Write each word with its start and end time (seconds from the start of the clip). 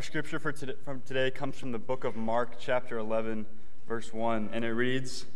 Our 0.00 0.02
scripture 0.02 0.38
for 0.38 0.50
today, 0.52 0.74
from 0.82 1.02
today 1.02 1.30
comes 1.30 1.58
from 1.58 1.72
the 1.72 1.78
book 1.78 2.04
of 2.04 2.16
Mark, 2.16 2.58
chapter 2.58 2.96
11, 2.96 3.44
verse 3.86 4.14
1, 4.14 4.48
and 4.52 4.64
it 4.64 4.70
reads 4.70 5.26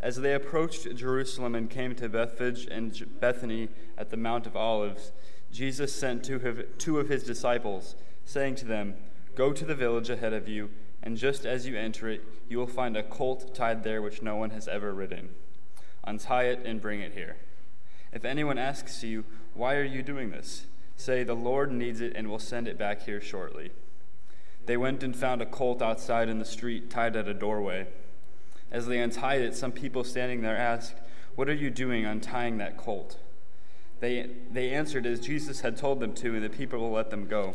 As 0.00 0.16
they 0.16 0.34
approached 0.34 0.92
Jerusalem 0.96 1.54
and 1.54 1.70
came 1.70 1.94
to 1.94 2.08
Bethphage 2.08 2.66
and 2.68 3.20
Bethany 3.20 3.68
at 3.96 4.10
the 4.10 4.16
Mount 4.16 4.46
of 4.46 4.56
Olives, 4.56 5.12
Jesus 5.52 5.94
sent 5.94 6.24
two 6.24 6.98
of 6.98 7.08
his 7.08 7.22
disciples, 7.22 7.94
saying 8.24 8.56
to 8.56 8.64
them, 8.64 8.94
Go 9.36 9.52
to 9.52 9.64
the 9.64 9.76
village 9.76 10.10
ahead 10.10 10.32
of 10.32 10.48
you, 10.48 10.70
and 11.02 11.16
just 11.16 11.46
as 11.46 11.66
you 11.66 11.76
enter 11.76 12.08
it, 12.08 12.22
you 12.48 12.58
will 12.58 12.66
find 12.66 12.96
a 12.96 13.02
colt 13.02 13.54
tied 13.54 13.84
there 13.84 14.02
which 14.02 14.22
no 14.22 14.36
one 14.36 14.50
has 14.50 14.68
ever 14.68 14.92
ridden. 14.92 15.30
Untie 16.04 16.44
it 16.44 16.64
and 16.64 16.80
bring 16.80 17.00
it 17.00 17.14
here. 17.14 17.36
If 18.12 18.24
anyone 18.24 18.58
asks 18.58 19.02
you, 19.02 19.24
Why 19.54 19.76
are 19.76 19.84
you 19.84 20.02
doing 20.02 20.30
this? 20.30 20.66
say, 20.96 21.22
The 21.22 21.34
Lord 21.34 21.70
needs 21.70 22.00
it 22.00 22.14
and 22.16 22.28
will 22.28 22.38
send 22.38 22.66
it 22.66 22.78
back 22.78 23.02
here 23.02 23.20
shortly. 23.20 23.70
They 24.66 24.76
went 24.76 25.02
and 25.02 25.16
found 25.16 25.40
a 25.40 25.46
colt 25.46 25.80
outside 25.80 26.28
in 26.28 26.38
the 26.38 26.44
street, 26.44 26.90
tied 26.90 27.16
at 27.16 27.28
a 27.28 27.34
doorway. 27.34 27.86
As 28.70 28.86
they 28.86 28.98
untied 28.98 29.40
it, 29.40 29.56
some 29.56 29.72
people 29.72 30.04
standing 30.04 30.42
there 30.42 30.56
asked, 30.56 30.96
What 31.36 31.48
are 31.48 31.54
you 31.54 31.70
doing 31.70 32.04
untying 32.04 32.58
that 32.58 32.76
colt? 32.76 33.16
They, 34.00 34.30
they 34.50 34.70
answered 34.70 35.06
as 35.06 35.20
Jesus 35.20 35.60
had 35.60 35.76
told 35.76 36.00
them 36.00 36.12
to, 36.14 36.34
and 36.34 36.44
the 36.44 36.50
people 36.50 36.78
will 36.80 36.92
let 36.92 37.10
them 37.10 37.26
go. 37.26 37.54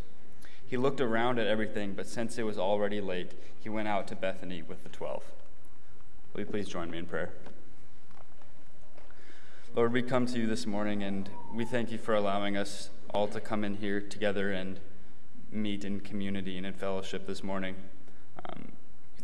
He 0.71 0.77
looked 0.77 1.01
around 1.01 1.37
at 1.37 1.47
everything, 1.47 1.95
but 1.95 2.07
since 2.07 2.37
it 2.37 2.43
was 2.43 2.57
already 2.57 3.01
late, 3.01 3.33
he 3.59 3.67
went 3.67 3.89
out 3.89 4.07
to 4.07 4.15
Bethany 4.15 4.61
with 4.61 4.83
the 4.83 4.89
twelve. 4.89 5.21
Will 6.31 6.39
you 6.39 6.45
please 6.45 6.69
join 6.69 6.89
me 6.89 6.97
in 6.97 7.05
prayer? 7.05 7.33
Lord, 9.75 9.91
we 9.91 10.01
come 10.01 10.25
to 10.27 10.39
you 10.39 10.47
this 10.47 10.65
morning 10.65 11.03
and 11.03 11.29
we 11.53 11.65
thank 11.65 11.91
you 11.91 11.97
for 11.97 12.15
allowing 12.15 12.55
us 12.55 12.89
all 13.13 13.27
to 13.27 13.41
come 13.41 13.65
in 13.65 13.75
here 13.75 13.99
together 13.99 14.53
and 14.53 14.79
meet 15.51 15.83
in 15.83 15.99
community 15.99 16.55
and 16.55 16.65
in 16.65 16.71
fellowship 16.71 17.27
this 17.27 17.43
morning. 17.43 17.75
Um, 18.47 18.71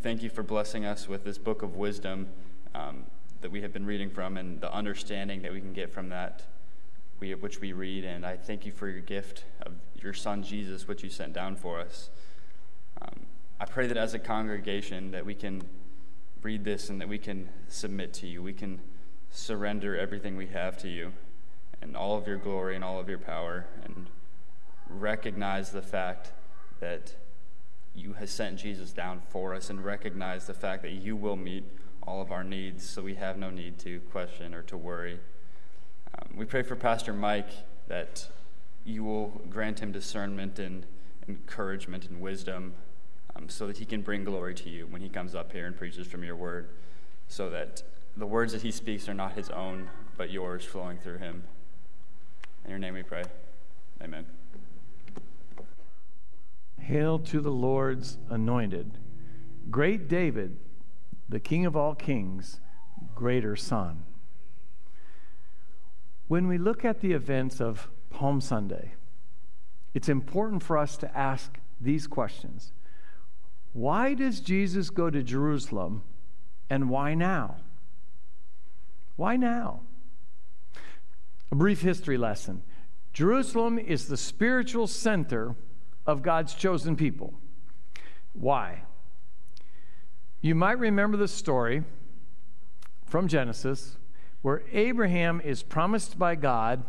thank 0.02 0.22
you 0.22 0.30
for 0.30 0.44
blessing 0.44 0.84
us 0.84 1.08
with 1.08 1.24
this 1.24 1.38
book 1.38 1.62
of 1.62 1.78
wisdom 1.78 2.28
um, 2.76 3.06
that 3.40 3.52
we 3.52 3.62
have 3.62 3.72
been 3.72 3.86
reading 3.86 4.10
from 4.10 4.36
and 4.36 4.60
the 4.60 4.74
understanding 4.74 5.44
that 5.44 5.54
we 5.54 5.62
can 5.62 5.72
get 5.72 5.94
from 5.94 6.10
that, 6.10 6.44
we, 7.20 7.34
which 7.36 7.60
we 7.60 7.74
read. 7.74 8.06
And 8.06 8.26
I 8.26 8.38
thank 8.38 8.66
you 8.66 8.72
for 8.72 8.88
your 8.88 9.02
gift 9.02 9.46
of 9.62 9.74
your 9.96 10.14
Son 10.14 10.44
Jesus, 10.44 10.88
which 10.88 11.04
you 11.04 11.10
sent 11.10 11.34
down 11.34 11.56
for 11.56 11.80
us. 11.80 12.10
Um, 13.02 13.26
I 13.60 13.66
pray 13.66 13.88
that 13.88 13.98
as 13.98 14.14
a 14.14 14.20
congregation 14.20 15.12
that 15.12 15.26
we 15.26 15.36
can 15.36 15.64
read 16.42 16.64
this 16.64 16.90
and 16.90 17.02
that 17.02 17.10
we 17.10 17.18
can 17.18 17.50
submit 17.68 18.14
to 18.14 18.28
you. 18.28 18.42
We 18.44 18.54
can 18.54 18.82
surrender 19.30 19.98
everything 19.98 20.38
we 20.38 20.48
have 20.48 20.78
to 20.80 20.88
you 20.88 21.14
and 21.82 21.96
all 21.96 22.18
of 22.18 22.28
your 22.28 22.38
glory 22.38 22.76
and 22.76 22.84
all 22.84 23.00
of 23.00 23.10
your 23.10 23.20
power 23.20 23.66
and 23.84 24.08
recognize 24.90 25.72
the 25.72 25.82
fact 25.82 26.32
that 26.80 27.14
you 27.94 28.14
have 28.14 28.30
sent 28.30 28.60
Jesus 28.60 28.92
down 28.92 29.22
for 29.30 29.54
us 29.54 29.70
and 29.70 29.84
recognize 29.84 30.46
the 30.46 30.54
fact 30.54 30.84
that 30.84 30.92
you 30.92 31.16
will 31.16 31.36
meet 31.36 31.66
all 32.04 32.22
of 32.22 32.32
our 32.32 32.44
needs, 32.44 32.88
so 32.88 33.02
we 33.02 33.16
have 33.16 33.38
no 33.38 33.50
need 33.50 33.78
to 33.80 34.00
question 34.12 34.54
or 34.54 34.62
to 34.64 34.78
worry. 34.78 35.20
We 36.38 36.46
pray 36.46 36.62
for 36.62 36.76
Pastor 36.76 37.14
Mike 37.14 37.50
that 37.88 38.28
you 38.86 39.04
will 39.04 39.42
grant 39.50 39.80
him 39.80 39.92
discernment 39.92 40.60
and 40.60 40.86
encouragement 41.28 42.06
and 42.06 42.22
wisdom 42.22 42.76
um, 43.36 43.50
so 43.50 43.66
that 43.66 43.78
he 43.78 43.86
can 43.86 44.04
bring 44.04 44.24
glory 44.24 44.54
to 44.54 44.70
you 44.70 44.86
when 44.86 45.02
he 45.02 45.10
comes 45.10 45.34
up 45.34 45.52
here 45.52 45.66
and 45.66 45.76
preaches 45.76 46.06
from 46.06 46.24
your 46.24 46.36
word, 46.36 46.70
so 47.28 47.50
that 47.50 47.82
the 48.16 48.28
words 48.28 48.54
that 48.54 48.62
he 48.62 48.70
speaks 48.70 49.10
are 49.10 49.16
not 49.16 49.34
his 49.34 49.50
own, 49.50 49.90
but 50.16 50.30
yours 50.30 50.64
flowing 50.64 51.00
through 51.00 51.18
him. 51.18 51.44
In 52.66 52.70
your 52.70 52.80
name 52.80 52.94
we 52.94 53.02
pray. 53.02 53.24
Amen. 54.04 54.28
Hail 56.80 57.18
to 57.18 57.42
the 57.42 57.50
Lord's 57.50 58.20
anointed. 58.30 59.00
Great 59.72 60.08
David, 60.08 60.60
the 61.28 61.40
King 61.40 61.66
of 61.66 61.76
all 61.76 61.96
kings, 61.96 62.60
greater 63.16 63.56
Son. 63.56 64.04
When 66.28 66.48
we 66.48 66.58
look 66.58 66.84
at 66.84 67.00
the 67.02 67.14
events 67.14 67.62
of 67.62 67.88
Palm 68.10 68.42
Sunday, 68.42 68.94
it's 69.94 70.10
important 70.10 70.62
for 70.62 70.78
us 70.78 70.98
to 70.98 71.18
ask 71.18 71.58
these 71.80 72.08
questions 72.08 72.74
Why 73.74 74.14
does 74.14 74.40
Jesus 74.40 74.90
go 74.90 75.10
to 75.10 75.24
Jerusalem, 75.24 76.04
and 76.70 76.90
why 76.90 77.14
now? 77.14 77.58
Why 79.16 79.36
now? 79.36 79.82
A 81.52 81.56
brief 81.56 81.82
history 81.82 82.18
lesson 82.18 82.64
Jerusalem 83.14 83.80
is 83.80 84.08
the 84.08 84.18
spiritual 84.18 84.88
center 84.88 85.56
of 86.06 86.22
God's 86.22 86.54
chosen 86.54 86.96
people. 86.96 87.34
Why? 88.34 88.84
You 90.42 90.54
might 90.54 90.78
remember 90.78 91.18
the 91.18 91.28
story 91.28 91.84
from 93.06 93.28
Genesis 93.28 93.98
where 94.42 94.64
Abraham 94.72 95.42
is 95.42 95.64
promised 95.64 96.18
by 96.18 96.36
God 96.36 96.84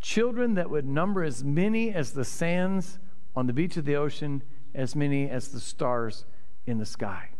children 0.00 0.54
that 0.54 0.68
would 0.68 0.84
number 0.84 1.22
as 1.22 1.44
many 1.44 1.94
as 1.94 2.12
the 2.12 2.24
sands 2.24 2.98
on 3.34 3.46
the 3.46 3.52
beach 3.52 3.76
of 3.76 3.84
the 3.84 3.96
ocean, 3.96 4.42
as 4.74 4.96
many 4.96 5.30
as 5.30 5.48
the 5.48 5.60
stars 5.60 6.24
in 6.66 6.78
the 6.78 6.86
sky. 6.86 7.30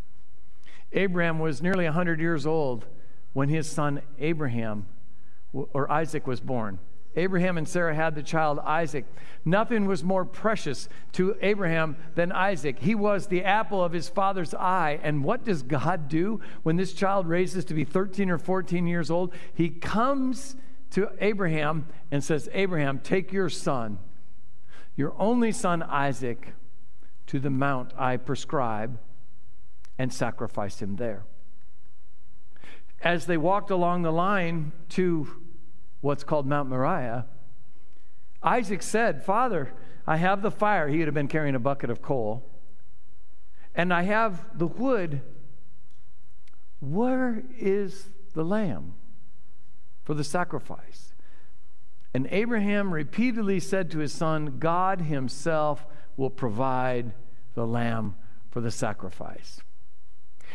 Abraham 0.93 1.39
was 1.39 1.61
nearly 1.61 1.85
100 1.85 2.21
years 2.21 2.47
old 2.47 2.87
when 3.33 3.49
his 3.49 3.69
son 3.69 4.01
Abraham 4.19 4.87
or 5.53 5.91
Isaac 5.91 6.27
was 6.27 6.41
born. 6.41 6.79
Abraham 7.15 7.59
and 7.59 7.69
Sarah 7.69 7.95
had 7.95 8.15
the 8.15 8.23
child 8.23 8.59
Isaac. 8.61 9.05
Nothing 9.45 9.87
was 9.87 10.03
more 10.03 10.25
precious 10.25 10.89
to 11.13 11.37
Abraham 11.43 11.97
than 12.15 12.33
Isaac. 12.33 12.79
He 12.79 12.95
was 12.95 13.27
the 13.27 13.45
apple 13.45 13.85
of 13.85 13.93
his 13.93 14.09
father's 14.09 14.55
eye. 14.55 14.99
And 15.03 15.23
what 15.23 15.45
does 15.45 15.63
God 15.63 16.09
do 16.09 16.41
when 16.63 16.77
this 16.77 16.93
child 16.93 17.27
raises 17.27 17.65
to 17.67 17.75
be 17.75 17.85
13 17.85 18.31
or 18.31 18.39
14 18.39 18.87
years 18.87 19.11
old? 19.11 19.35
He 19.53 19.69
comes 19.69 20.57
to 20.91 21.11
Abraham 21.21 21.87
and 22.11 22.23
says, 22.23 22.49
Abraham, 22.53 22.99
take 22.99 23.33
your 23.33 23.49
son, 23.49 23.99
your 24.97 25.15
only 25.19 25.53
son 25.53 25.83
Isaac, 25.83 26.55
to 27.27 27.39
the 27.39 27.51
mount 27.51 27.93
I 27.97 28.17
prescribe 28.17 28.99
and 29.99 30.13
sacrifice 30.13 30.81
him 30.81 30.97
there. 30.97 31.25
As 33.03 33.27
they 33.27 33.37
walked 33.37 33.71
along 33.71 34.03
the 34.03 34.13
line 34.13 34.73
to 34.91 35.42
what's 36.03 36.25
called 36.25 36.47
Mount 36.47 36.69
Moriah, 36.69 37.25
Isaac 38.43 38.83
said, 38.83 39.25
Father, 39.25 39.73
I 40.07 40.17
have 40.17 40.43
the 40.43 40.51
fire. 40.51 40.89
He 40.89 40.99
would 40.99 41.07
have 41.07 41.15
been 41.15 41.29
carrying 41.29 41.55
a 41.55 41.61
bucket 41.61 41.89
of 41.89 42.03
coal. 42.03 42.45
And 43.75 43.95
I 43.95 44.03
have 44.03 44.59
the 44.59 44.67
wood. 44.67 45.23
Where 46.81 47.45
is 47.59 48.11
the 48.35 48.45
lamb 48.45 48.95
for 50.05 50.15
the 50.15 50.25
sacrifice? 50.25 51.15
And 52.13 52.27
Abraham 52.31 52.93
repeatedly 52.93 53.61
said 53.61 53.91
to 53.93 54.01
his 54.01 54.13
son, 54.13 54.59
God 54.59 55.03
himself 55.03 55.87
will 56.17 56.31
provide 56.31 57.13
the 57.55 57.67
lamb 57.67 58.17
for 58.51 58.61
the 58.61 58.71
sacrifice. 58.71 59.61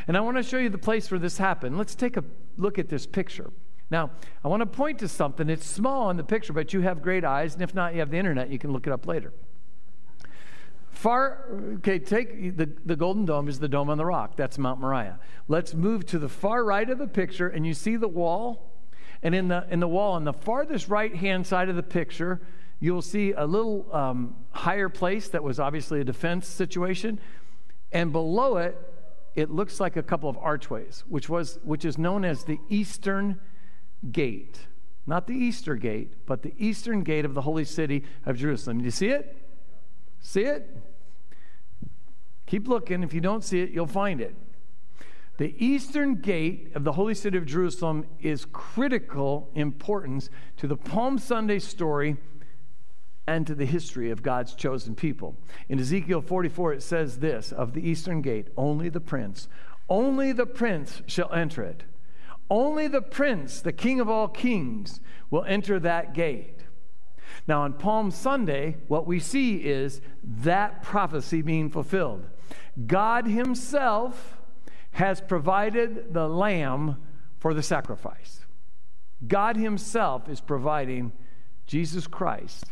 And 0.08 0.16
I 0.16 0.22
want 0.22 0.38
to 0.38 0.44
show 0.44 0.58
you 0.58 0.70
the 0.70 0.78
place 0.78 1.10
where 1.10 1.20
this 1.20 1.38
happened. 1.38 1.78
Let's 1.78 1.96
take 1.96 2.18
a 2.18 2.24
look 2.58 2.78
at 2.78 2.90
this 2.90 3.08
picture. 3.08 3.52
Now, 3.90 4.12
I 4.44 4.48
want 4.48 4.62
to 4.62 4.66
point 4.66 5.00
to 5.00 5.08
something. 5.08 5.50
It's 5.50 5.66
small 5.66 6.10
in 6.10 6.18
the 6.18 6.24
picture, 6.24 6.54
but 6.54 6.74
you 6.74 6.82
have 6.82 7.02
great 7.02 7.24
eyes, 7.24 7.54
and 7.54 7.64
if 7.64 7.74
not, 7.74 7.94
you 7.94 8.00
have 8.00 8.10
the 8.10 8.18
internet. 8.18 8.50
You 8.50 8.60
can 8.60 8.72
look 8.72 8.86
it 8.86 8.94
up 8.94 9.08
later. 9.08 9.34
Far, 10.90 11.46
okay, 11.76 12.00
take 12.00 12.58
the, 12.58 12.70
the 12.86 12.96
Golden 12.96 13.26
Dome 13.26 13.48
is 13.48 13.60
the 13.60 13.68
dome 13.68 13.90
on 13.90 13.98
the 13.98 14.06
rock. 14.06 14.36
That's 14.36 14.58
Mount 14.58 14.82
Moriah. 14.82 15.20
Let's 15.48 15.74
move 15.74 16.06
to 16.08 16.20
the 16.20 16.28
far 16.28 16.64
right 16.64 16.90
of 16.90 16.98
the 16.98 17.08
picture, 17.08 17.48
and 17.48 17.66
you 17.66 17.74
see 17.74 17.96
the 17.96 18.08
wall. 18.08 18.74
And 19.24 19.34
in 19.34 19.48
the, 19.48 19.66
in 19.70 19.80
the 19.80 19.88
wall, 19.88 20.14
on 20.14 20.24
the 20.26 20.34
farthest 20.34 20.90
right 20.90 21.16
hand 21.16 21.46
side 21.48 21.70
of 21.70 21.76
the 21.76 21.84
picture, 21.84 22.42
you'll 22.80 23.02
see 23.02 23.32
a 23.32 23.46
little 23.46 23.88
um, 23.94 24.36
higher 24.52 24.90
place 24.90 25.30
that 25.30 25.44
was 25.44 25.60
obviously 25.60 26.02
a 26.02 26.04
defense 26.04 26.48
situation. 26.48 27.20
And 27.92 28.12
below 28.12 28.58
it 28.58 28.78
it 29.38 29.52
looks 29.52 29.80
like 29.80 29.96
a 29.96 30.04
couple 30.04 30.28
of 30.32 30.38
archways, 30.40 31.04
which, 31.08 31.30
was, 31.30 31.60
which 31.64 31.86
is 31.86 32.00
known 32.00 32.26
as 32.26 32.44
the 32.44 32.60
Eastern 32.70 33.40
Gate. 34.12 34.60
Not 35.06 35.28
the 35.28 35.34
Easter 35.34 35.76
Gate, 35.76 36.14
but 36.26 36.44
the 36.44 36.54
Eastern 36.58 37.04
Gate 37.04 37.26
of 37.26 37.34
the 37.34 37.42
holy 37.42 37.66
city 37.66 38.04
of 38.26 38.38
Jerusalem. 38.38 38.80
Do 38.80 38.86
you 38.86 38.92
see 38.92 39.10
it? 39.10 39.38
See 40.20 40.42
it? 40.42 40.70
Keep 42.48 42.68
looking. 42.68 43.04
If 43.04 43.14
you 43.14 43.22
don't 43.22 43.44
see 43.44 43.62
it, 43.62 43.70
you'll 43.70 43.88
find 43.88 44.22
it. 44.22 44.36
The 45.38 45.54
eastern 45.64 46.16
gate 46.16 46.72
of 46.74 46.84
the 46.84 46.94
holy 46.94 47.14
city 47.14 47.38
of 47.38 47.46
Jerusalem 47.46 48.08
is 48.20 48.46
critical 48.46 49.50
importance 49.54 50.32
to 50.58 50.68
the 50.68 50.76
Palm 50.76 51.20
Sunday 51.20 51.60
story 51.60 52.18
and 53.28 53.46
to 53.46 53.54
the 53.54 53.66
history 53.66 54.10
of 54.10 54.24
God's 54.24 54.56
chosen 54.56 54.96
people. 54.96 55.36
In 55.70 55.80
Ezekiel 55.80 56.22
44, 56.22 56.74
it 56.74 56.82
says 56.82 57.20
this 57.20 57.52
of 57.52 57.74
the 57.74 57.88
eastern 57.88 58.22
gate 58.22 58.48
only 58.58 58.90
the 58.90 59.02
prince, 59.02 59.48
only 59.90 60.32
the 60.32 60.46
prince 60.48 61.04
shall 61.06 61.32
enter 61.32 61.62
it. 61.62 61.84
Only 62.50 62.88
the 62.88 63.02
prince, 63.02 63.62
the 63.62 63.74
king 63.74 64.00
of 64.00 64.10
all 64.10 64.28
kings, 64.28 65.00
will 65.30 65.44
enter 65.46 65.80
that 65.80 66.14
gate. 66.14 66.62
Now, 67.48 67.64
on 67.64 67.74
Palm 67.74 68.12
Sunday, 68.12 68.78
what 68.88 69.06
we 69.06 69.20
see 69.20 69.58
is 69.58 70.02
that 70.24 70.82
prophecy 70.82 71.42
being 71.42 71.70
fulfilled. 71.70 72.28
God 72.86 73.26
Himself 73.26 74.38
has 74.92 75.22
provided 75.22 76.14
the 76.14 76.28
lamb 76.28 76.98
for 77.38 77.54
the 77.54 77.64
sacrifice. 77.64 78.46
God 79.26 79.58
Himself 79.58 80.30
is 80.30 80.42
providing 80.42 81.12
Jesus 81.66 82.08
Christ 82.08 82.66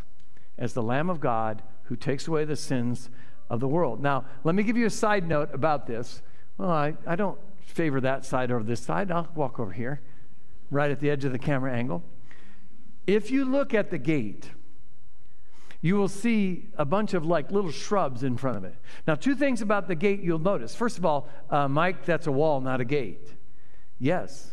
as 0.58 0.74
the 0.74 0.84
Lamb 0.84 1.10
of 1.10 1.20
God 1.20 1.62
who 1.84 1.96
takes 1.96 2.28
away 2.28 2.46
the 2.46 2.56
sins 2.56 3.10
of 3.50 3.60
the 3.60 3.68
world. 3.68 4.02
Now, 4.02 4.26
let 4.44 4.56
me 4.56 4.64
give 4.64 4.78
you 4.78 4.86
a 4.86 4.92
side 4.92 5.28
note 5.28 5.54
about 5.54 5.86
this. 5.86 6.22
Well, 6.58 6.72
I, 6.72 6.96
I 7.06 7.16
don't 7.16 7.38
favor 7.66 8.00
that 8.02 8.26
side 8.26 8.52
over 8.52 8.64
this 8.64 8.80
side. 8.80 9.12
I'll 9.12 9.28
walk 9.36 9.60
over 9.60 9.72
here, 9.72 10.02
right 10.72 10.90
at 10.90 11.00
the 11.00 11.10
edge 11.10 11.26
of 11.26 11.32
the 11.32 11.40
camera 11.40 11.74
angle. 11.74 12.04
If 13.08 13.32
you 13.32 13.46
look 13.46 13.74
at 13.74 13.92
the 13.92 13.98
gate, 13.98 14.50
you 15.82 15.96
will 15.96 16.08
see 16.08 16.68
a 16.78 16.86
bunch 16.86 17.14
of 17.14 17.26
like 17.26 17.52
little 17.52 17.72
shrubs 17.72 18.24
in 18.24 18.38
front 18.38 18.58
of 18.58 18.64
it. 18.64 18.76
Now, 19.08 19.16
two 19.16 19.36
things 19.36 19.62
about 19.62 19.88
the 19.88 19.96
gate 19.96 20.22
you'll 20.22 20.40
notice. 20.40 20.74
First 20.74 20.98
of 20.98 21.06
all, 21.06 21.30
uh, 21.50 21.68
Mike, 21.68 22.06
that's 22.06 22.26
a 22.26 22.32
wall, 22.32 22.62
not 22.62 22.82
a 22.82 22.86
gate. 22.86 23.36
Yes. 24.00 24.52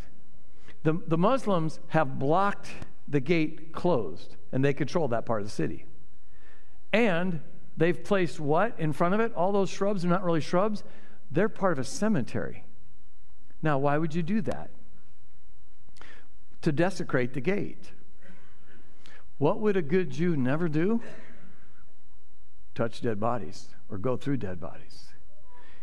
The, 0.83 1.01
the 1.07 1.17
Muslims 1.17 1.81
have 1.89 2.19
blocked 2.19 2.69
the 3.09 3.21
gate 3.21 3.73
closed, 3.73 4.37
and 4.53 4.65
they 4.65 4.75
control 4.75 5.09
that 5.09 5.25
part 5.25 5.41
of 5.41 5.47
the 5.47 5.53
city. 5.53 5.87
And 6.93 7.41
they've 7.77 8.03
placed 8.05 8.39
what 8.39 8.79
in 8.79 8.93
front 8.93 9.15
of 9.15 9.21
it? 9.21 9.33
All 9.35 9.53
those 9.53 9.71
shrubs 9.71 10.05
are 10.05 10.09
not 10.09 10.25
really 10.25 10.41
shrubs, 10.41 10.85
they're 11.31 11.49
part 11.49 11.73
of 11.73 11.79
a 11.79 11.85
cemetery. 11.85 12.65
Now, 13.63 13.79
why 13.79 13.99
would 13.99 14.15
you 14.15 14.23
do 14.23 14.41
that? 14.43 14.71
To 16.63 16.73
desecrate 16.73 17.35
the 17.35 17.41
gate. 17.41 17.93
What 19.39 19.61
would 19.61 19.77
a 19.77 19.83
good 19.83 20.11
Jew 20.11 20.37
never 20.37 20.69
do? 20.69 21.01
Touch 22.75 23.01
dead 23.01 23.21
bodies 23.21 23.69
or 23.89 23.99
go 23.99 24.17
through 24.17 24.39
dead 24.39 24.61
bodies. 24.61 25.09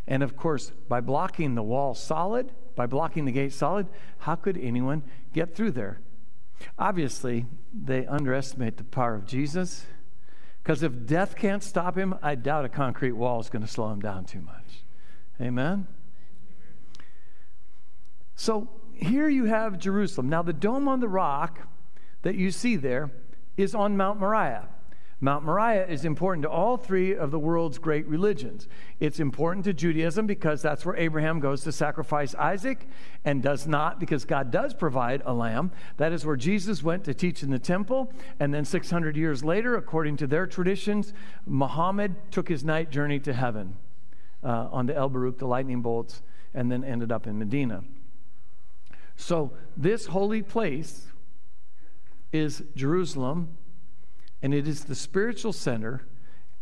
And 0.08 0.24
of 0.24 0.36
course, 0.36 0.72
by 0.88 1.02
blocking 1.02 1.56
the 1.56 1.64
wall 1.64 1.94
solid, 1.94 2.52
by 2.76 2.88
blocking 2.88 3.26
the 3.26 3.31
gate 3.31 3.54
solid, 3.54 3.88
how 4.20 4.36
could 4.36 4.58
anyone 4.58 5.04
get 5.34 5.56
through 5.56 5.72
there? 5.72 6.00
Obviously, 6.78 7.46
they 7.74 8.06
underestimate 8.08 8.78
the 8.78 8.84
power 8.84 9.16
of 9.16 9.25
Jesus 9.25 9.86
because 10.64 10.84
if 10.84 11.06
death 11.06 11.36
can't 11.36 11.64
stop 11.64 11.98
him, 11.98 12.16
I 12.22 12.36
doubt 12.36 12.66
a 12.66 12.70
concrete 12.70 13.14
wall 13.14 13.40
is 13.40 13.50
going 13.50 13.62
to 13.62 13.68
slow 13.68 13.92
him 13.92 14.00
down 14.00 14.25
too 14.25 14.42
much. 14.42 14.84
Amen? 15.42 15.88
So 18.39 18.69
here 18.94 19.27
you 19.27 19.45
have 19.45 19.77
Jerusalem. 19.77 20.30
Now, 20.30 20.41
the 20.41 20.53
Dome 20.53 20.88
on 20.88 21.01
the 21.01 21.09
Rock 21.09 21.68
that 22.21 22.36
you 22.36 22.51
see 22.51 22.77
there 22.77 23.12
is 23.57 23.75
on 23.75 23.97
Mount 23.97 24.18
Moriah. 24.18 24.69
Mount 25.19 25.44
Moriah 25.44 25.86
is 25.88 26.06
important 26.06 26.44
to 26.44 26.50
all 26.50 26.77
three 26.77 27.13
of 27.13 27.31
the 27.31 27.38
world's 27.38 27.77
great 27.77 28.07
religions. 28.07 28.69
It's 29.01 29.19
important 29.19 29.65
to 29.65 29.74
Judaism 29.74 30.25
because 30.25 30.62
that's 30.62 30.86
where 30.86 30.95
Abraham 30.95 31.41
goes 31.41 31.63
to 31.63 31.74
sacrifice 31.74 32.33
Isaac 32.36 32.88
and 33.25 33.44
does 33.44 33.68
not 33.68 34.00
because 34.00 34.24
God 34.24 34.51
does 34.51 34.74
provide 34.74 35.21
a 35.25 35.33
lamb. 35.33 35.74
That 35.97 36.13
is 36.13 36.25
where 36.25 36.38
Jesus 36.38 36.81
went 36.81 37.03
to 37.03 37.13
teach 37.13 37.44
in 37.44 37.51
the 37.51 37.59
temple. 37.59 38.13
And 38.39 38.53
then 38.53 38.63
600 38.63 39.18
years 39.18 39.44
later, 39.44 39.75
according 39.75 40.15
to 40.15 40.27
their 40.27 40.47
traditions, 40.47 41.13
Muhammad 41.45 42.15
took 42.31 42.47
his 42.47 42.63
night 42.63 42.89
journey 42.89 43.19
to 43.19 43.33
heaven 43.33 43.75
uh, 44.45 44.69
on 44.71 44.86
the 44.86 44.95
El 44.95 45.09
Buraq, 45.09 45.39
the 45.39 45.45
lightning 45.45 45.81
bolts, 45.81 46.21
and 46.53 46.71
then 46.71 46.86
ended 46.86 47.12
up 47.12 47.27
in 47.27 47.38
Medina. 47.38 47.83
So, 49.19 49.51
this 49.75 50.06
holy 50.06 50.42
place 50.42 51.07
is 52.31 52.63
Jerusalem 52.74 53.57
and 54.42 54.54
it 54.54 54.66
is 54.66 54.86
the 54.86 54.95
spiritual 54.95 55.51
center 55.51 56.07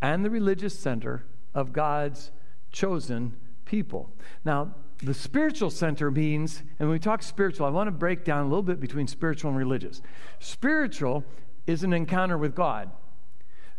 and 0.02 0.26
the 0.26 0.32
religious 0.32 0.78
center 0.78 1.24
of 1.54 1.72
God's 1.72 2.32
chosen 2.72 3.38
people. 3.66 4.12
Now, 4.44 4.74
the 5.04 5.14
spiritual 5.14 5.70
center 5.70 6.10
means, 6.10 6.64
and 6.80 6.90
when 6.90 6.96
we 6.96 7.00
talk 7.00 7.22
spiritual, 7.22 7.68
I 7.68 7.70
want 7.70 7.90
to 7.90 7.92
break 7.92 8.26
down 8.26 8.48
a 8.48 8.50
little 8.50 8.64
bit 8.64 8.80
between 8.80 9.06
spiritual 9.06 9.52
and 9.52 9.58
religious. 9.58 10.02
Spiritual 10.40 11.24
is 11.68 11.84
an 11.84 11.94
encounter 11.94 12.40
with 12.40 12.56
God. 12.56 12.90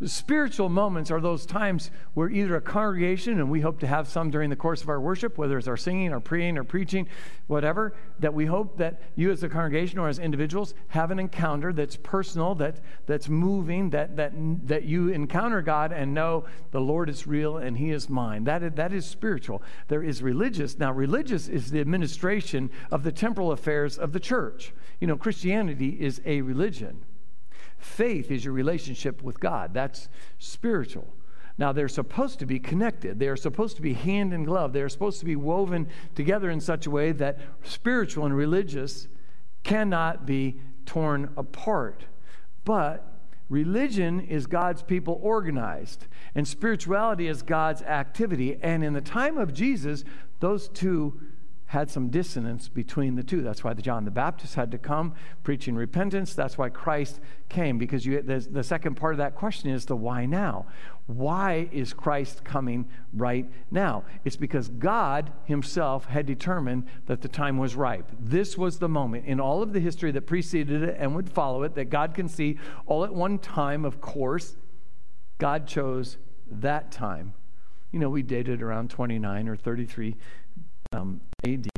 Spiritual 0.05 0.69
moments 0.69 1.11
are 1.11 1.19
those 1.19 1.45
times 1.45 1.91
where 2.13 2.29
either 2.29 2.55
a 2.55 2.61
congregation, 2.61 3.37
and 3.37 3.49
we 3.49 3.59
hope 3.59 3.81
to 3.81 3.87
have 3.87 4.07
some 4.07 4.31
during 4.31 4.49
the 4.49 4.55
course 4.55 4.81
of 4.81 4.87
our 4.87 5.01
worship, 5.01 5.37
whether 5.37 5.57
it's 5.57 5.67
our 5.67 5.75
singing 5.75 6.13
or 6.13 6.21
praying 6.21 6.57
or 6.57 6.63
preaching, 6.63 7.05
whatever, 7.47 7.93
that 8.19 8.33
we 8.33 8.45
hope 8.45 8.77
that 8.77 9.01
you 9.17 9.29
as 9.29 9.43
a 9.43 9.49
congregation 9.49 9.99
or 9.99 10.07
as 10.07 10.17
individuals 10.17 10.73
have 10.87 11.11
an 11.11 11.19
encounter 11.19 11.73
that's 11.73 11.97
personal, 11.97 12.55
that, 12.55 12.79
that's 13.07 13.27
moving, 13.27 13.89
that, 13.89 14.15
that, 14.15 14.31
that 14.67 14.85
you 14.85 15.09
encounter 15.09 15.61
God 15.61 15.91
and 15.91 16.13
know 16.13 16.45
the 16.71 16.79
Lord 16.79 17.09
is 17.09 17.27
real 17.27 17.57
and 17.57 17.77
He 17.77 17.91
is 17.91 18.09
mine. 18.09 18.45
That 18.45 18.63
is, 18.63 18.71
that 18.75 18.93
is 18.93 19.05
spiritual. 19.05 19.61
There 19.89 20.01
is 20.01 20.23
religious. 20.23 20.79
Now, 20.79 20.93
religious 20.93 21.49
is 21.49 21.71
the 21.71 21.81
administration 21.81 22.69
of 22.89 23.03
the 23.03 23.11
temporal 23.11 23.51
affairs 23.51 23.97
of 23.97 24.13
the 24.13 24.19
church. 24.21 24.71
You 25.01 25.07
know, 25.07 25.17
Christianity 25.17 25.97
is 25.99 26.21
a 26.25 26.39
religion. 26.39 27.01
Faith 27.79 28.29
is 28.29 28.45
your 28.45 28.53
relationship 28.53 29.23
with 29.23 29.39
God. 29.39 29.73
That's 29.73 30.09
spiritual. 30.37 31.13
Now, 31.57 31.73
they're 31.73 31.89
supposed 31.89 32.39
to 32.39 32.45
be 32.45 32.59
connected. 32.59 33.19
They 33.19 33.27
are 33.27 33.35
supposed 33.35 33.75
to 33.77 33.81
be 33.81 33.93
hand 33.93 34.33
in 34.33 34.45
glove. 34.45 34.71
They 34.71 34.81
are 34.81 34.89
supposed 34.89 35.19
to 35.19 35.25
be 35.25 35.35
woven 35.35 35.87
together 36.15 36.49
in 36.49 36.61
such 36.61 36.85
a 36.85 36.91
way 36.91 37.11
that 37.13 37.39
spiritual 37.63 38.25
and 38.25 38.35
religious 38.35 39.07
cannot 39.63 40.25
be 40.25 40.61
torn 40.85 41.33
apart. 41.35 42.05
But 42.63 43.05
religion 43.49 44.21
is 44.21 44.45
God's 44.47 44.83
people 44.83 45.19
organized, 45.21 46.07
and 46.33 46.47
spirituality 46.47 47.27
is 47.27 47.41
God's 47.41 47.81
activity. 47.81 48.57
And 48.61 48.83
in 48.83 48.93
the 48.93 49.01
time 49.01 49.37
of 49.37 49.53
Jesus, 49.53 50.03
those 50.39 50.69
two 50.69 51.19
had 51.69 51.87
some 51.87 52.09
dissonance 52.09 52.67
between 52.67 53.13
the 53.13 53.21
two. 53.21 53.43
That's 53.43 53.63
why 53.63 53.75
the 53.75 53.83
John 53.83 54.03
the 54.03 54.09
Baptist 54.09 54.55
had 54.55 54.71
to 54.71 54.79
come 54.79 55.13
preaching 55.43 55.75
repentance. 55.75 56.33
That's 56.33 56.57
why 56.57 56.69
Christ 56.69 57.19
came, 57.47 57.77
because 57.77 58.07
you, 58.07 58.23
the 58.23 58.63
second 58.63 58.95
part 58.95 59.13
of 59.13 59.19
that 59.19 59.35
question 59.35 59.69
is 59.69 59.85
the 59.85 59.95
why 59.95 60.25
now? 60.25 60.65
Why 61.05 61.69
is 61.71 61.93
Christ 61.93 62.43
coming 62.43 62.89
right 63.13 63.45
now? 63.69 64.03
It's 64.25 64.35
because 64.35 64.69
God 64.69 65.31
Himself 65.45 66.05
had 66.05 66.25
determined 66.25 66.87
that 67.05 67.21
the 67.21 67.27
time 67.27 67.59
was 67.59 67.75
ripe. 67.75 68.11
This 68.19 68.57
was 68.57 68.79
the 68.79 68.89
moment 68.89 69.27
in 69.27 69.39
all 69.39 69.61
of 69.61 69.71
the 69.71 69.79
history 69.79 70.11
that 70.13 70.25
preceded 70.25 70.81
it 70.81 70.95
and 70.97 71.13
would 71.13 71.29
follow 71.29 71.61
it 71.61 71.75
that 71.75 71.91
God 71.91 72.15
can 72.15 72.27
see 72.27 72.57
all 72.87 73.05
at 73.05 73.13
one 73.13 73.37
time, 73.37 73.85
of 73.85 74.01
course. 74.01 74.57
God 75.37 75.67
chose 75.67 76.17
that 76.49 76.91
time. 76.91 77.35
You 77.91 77.99
know, 77.99 78.09
we 78.09 78.23
dated 78.23 78.63
around 78.63 78.89
29 78.89 79.47
or 79.47 79.55
33 79.55 80.15
um, 80.91 81.21
AD 81.45 81.69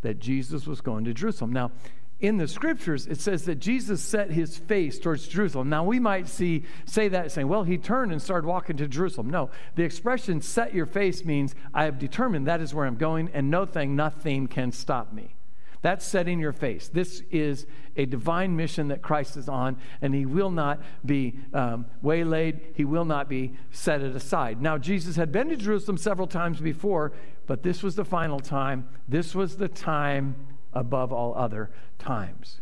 that 0.00 0.18
Jesus 0.18 0.66
was 0.66 0.80
going 0.80 1.04
to 1.04 1.12
Jerusalem. 1.12 1.52
Now, 1.52 1.72
in 2.20 2.38
the 2.38 2.48
scriptures, 2.48 3.06
it 3.06 3.20
says 3.20 3.44
that 3.44 3.56
Jesus 3.56 4.00
set 4.00 4.30
his 4.30 4.56
face 4.56 4.98
towards 4.98 5.28
Jerusalem. 5.28 5.68
Now, 5.68 5.84
we 5.84 5.98
might 5.98 6.28
see 6.28 6.64
say 6.86 7.08
that 7.08 7.30
saying, 7.30 7.48
well, 7.48 7.64
he 7.64 7.76
turned 7.76 8.12
and 8.12 8.22
started 8.22 8.46
walking 8.46 8.78
to 8.78 8.88
Jerusalem. 8.88 9.28
No, 9.28 9.50
the 9.74 9.82
expression 9.82 10.40
set 10.40 10.72
your 10.72 10.86
face 10.86 11.24
means 11.24 11.54
I 11.74 11.84
have 11.84 11.98
determined 11.98 12.46
that 12.46 12.62
is 12.62 12.72
where 12.72 12.86
I'm 12.86 12.96
going, 12.96 13.28
and 13.34 13.50
no 13.50 13.66
thing, 13.66 13.94
nothing 13.94 14.46
can 14.46 14.72
stop 14.72 15.12
me. 15.12 15.34
That's 15.82 16.04
setting 16.04 16.40
your 16.40 16.52
face. 16.52 16.88
This 16.88 17.22
is 17.30 17.66
a 17.96 18.06
divine 18.06 18.56
mission 18.56 18.88
that 18.88 19.02
Christ 19.02 19.36
is 19.36 19.48
on, 19.48 19.76
and 20.00 20.14
he 20.14 20.24
will 20.24 20.50
not 20.50 20.80
be 21.04 21.38
um, 21.52 21.86
waylaid. 22.02 22.60
He 22.74 22.84
will 22.84 23.04
not 23.04 23.28
be 23.28 23.52
set 23.70 24.00
it 24.00 24.16
aside. 24.16 24.62
Now, 24.62 24.78
Jesus 24.78 25.16
had 25.16 25.30
been 25.30 25.48
to 25.50 25.56
Jerusalem 25.56 25.98
several 25.98 26.26
times 26.26 26.60
before, 26.60 27.12
but 27.46 27.62
this 27.62 27.82
was 27.82 27.94
the 27.94 28.04
final 28.04 28.40
time. 28.40 28.88
This 29.08 29.34
was 29.34 29.56
the 29.56 29.68
time 29.68 30.34
above 30.72 31.12
all 31.12 31.34
other 31.34 31.70
times. 31.98 32.60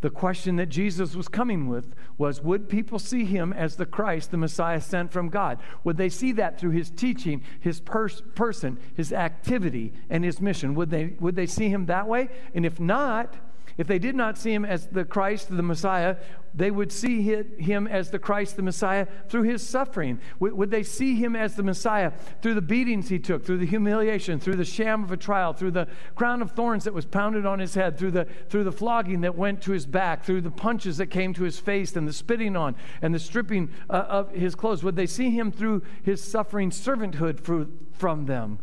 The 0.00 0.10
question 0.10 0.56
that 0.56 0.66
Jesus 0.66 1.16
was 1.16 1.26
coming 1.26 1.66
with 1.66 1.94
was 2.18 2.40
Would 2.42 2.68
people 2.68 3.00
see 3.00 3.24
him 3.24 3.52
as 3.52 3.76
the 3.76 3.86
Christ, 3.86 4.30
the 4.30 4.36
Messiah 4.36 4.80
sent 4.80 5.12
from 5.12 5.28
God? 5.28 5.58
Would 5.82 5.96
they 5.96 6.08
see 6.08 6.30
that 6.32 6.58
through 6.58 6.70
his 6.70 6.90
teaching, 6.90 7.42
his 7.58 7.80
pers- 7.80 8.22
person, 8.36 8.78
his 8.94 9.12
activity, 9.12 9.92
and 10.08 10.24
his 10.24 10.40
mission? 10.40 10.74
Would 10.76 10.90
they, 10.90 11.16
would 11.18 11.34
they 11.34 11.46
see 11.46 11.68
him 11.68 11.86
that 11.86 12.06
way? 12.06 12.28
And 12.54 12.64
if 12.64 12.78
not, 12.78 13.34
if 13.78 13.86
they 13.86 14.00
did 14.00 14.16
not 14.16 14.36
see 14.36 14.52
him 14.52 14.64
as 14.64 14.88
the 14.88 15.04
Christ, 15.04 15.56
the 15.56 15.62
Messiah, 15.62 16.16
they 16.52 16.72
would 16.72 16.90
see 16.90 17.22
him 17.22 17.86
as 17.86 18.10
the 18.10 18.18
Christ, 18.18 18.56
the 18.56 18.62
Messiah, 18.62 19.06
through 19.28 19.44
his 19.44 19.64
suffering. 19.64 20.18
Would 20.40 20.72
they 20.72 20.82
see 20.82 21.14
him 21.14 21.36
as 21.36 21.54
the 21.54 21.62
Messiah 21.62 22.10
through 22.42 22.54
the 22.54 22.60
beatings 22.60 23.08
he 23.08 23.20
took, 23.20 23.46
through 23.46 23.58
the 23.58 23.66
humiliation, 23.66 24.40
through 24.40 24.56
the 24.56 24.64
sham 24.64 25.04
of 25.04 25.12
a 25.12 25.16
trial, 25.16 25.52
through 25.52 25.70
the 25.70 25.86
crown 26.16 26.42
of 26.42 26.50
thorns 26.50 26.82
that 26.84 26.92
was 26.92 27.06
pounded 27.06 27.46
on 27.46 27.60
his 27.60 27.74
head, 27.74 27.96
through 27.96 28.10
the, 28.10 28.26
through 28.48 28.64
the 28.64 28.72
flogging 28.72 29.20
that 29.20 29.36
went 29.36 29.62
to 29.62 29.70
his 29.70 29.86
back, 29.86 30.24
through 30.24 30.40
the 30.40 30.50
punches 30.50 30.96
that 30.96 31.06
came 31.06 31.32
to 31.34 31.44
his 31.44 31.60
face, 31.60 31.94
and 31.94 32.08
the 32.08 32.12
spitting 32.12 32.56
on, 32.56 32.74
and 33.00 33.14
the 33.14 33.20
stripping 33.20 33.70
uh, 33.88 34.04
of 34.08 34.32
his 34.32 34.56
clothes? 34.56 34.82
Would 34.82 34.96
they 34.96 35.06
see 35.06 35.30
him 35.30 35.52
through 35.52 35.82
his 36.02 36.20
suffering 36.20 36.70
servanthood 36.70 37.38
for, 37.38 37.68
from 37.92 38.26
them? 38.26 38.58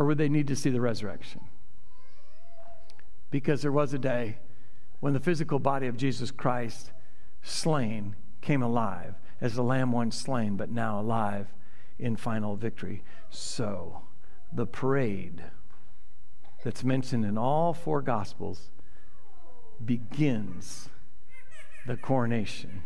Or 0.00 0.06
would 0.06 0.18
they 0.18 0.28
need 0.28 0.48
to 0.48 0.56
see 0.56 0.70
the 0.70 0.80
resurrection? 0.80 1.42
Because 3.32 3.62
there 3.62 3.72
was 3.72 3.92
a 3.92 3.98
day 3.98 4.38
when 5.00 5.14
the 5.14 5.20
physical 5.20 5.58
body 5.58 5.88
of 5.88 5.96
Jesus 5.96 6.30
Christ, 6.30 6.92
slain, 7.42 8.14
came 8.40 8.62
alive 8.62 9.14
as 9.40 9.54
the 9.54 9.62
lamb 9.64 9.90
once 9.90 10.16
slain, 10.16 10.56
but 10.56 10.70
now 10.70 11.00
alive 11.00 11.48
in 11.98 12.14
final 12.14 12.54
victory. 12.54 13.02
So, 13.30 14.02
the 14.52 14.66
parade 14.66 15.42
that's 16.62 16.84
mentioned 16.84 17.24
in 17.24 17.36
all 17.36 17.72
four 17.72 18.02
Gospels 18.02 18.70
begins 19.84 20.88
the 21.86 21.96
coronation. 21.96 22.82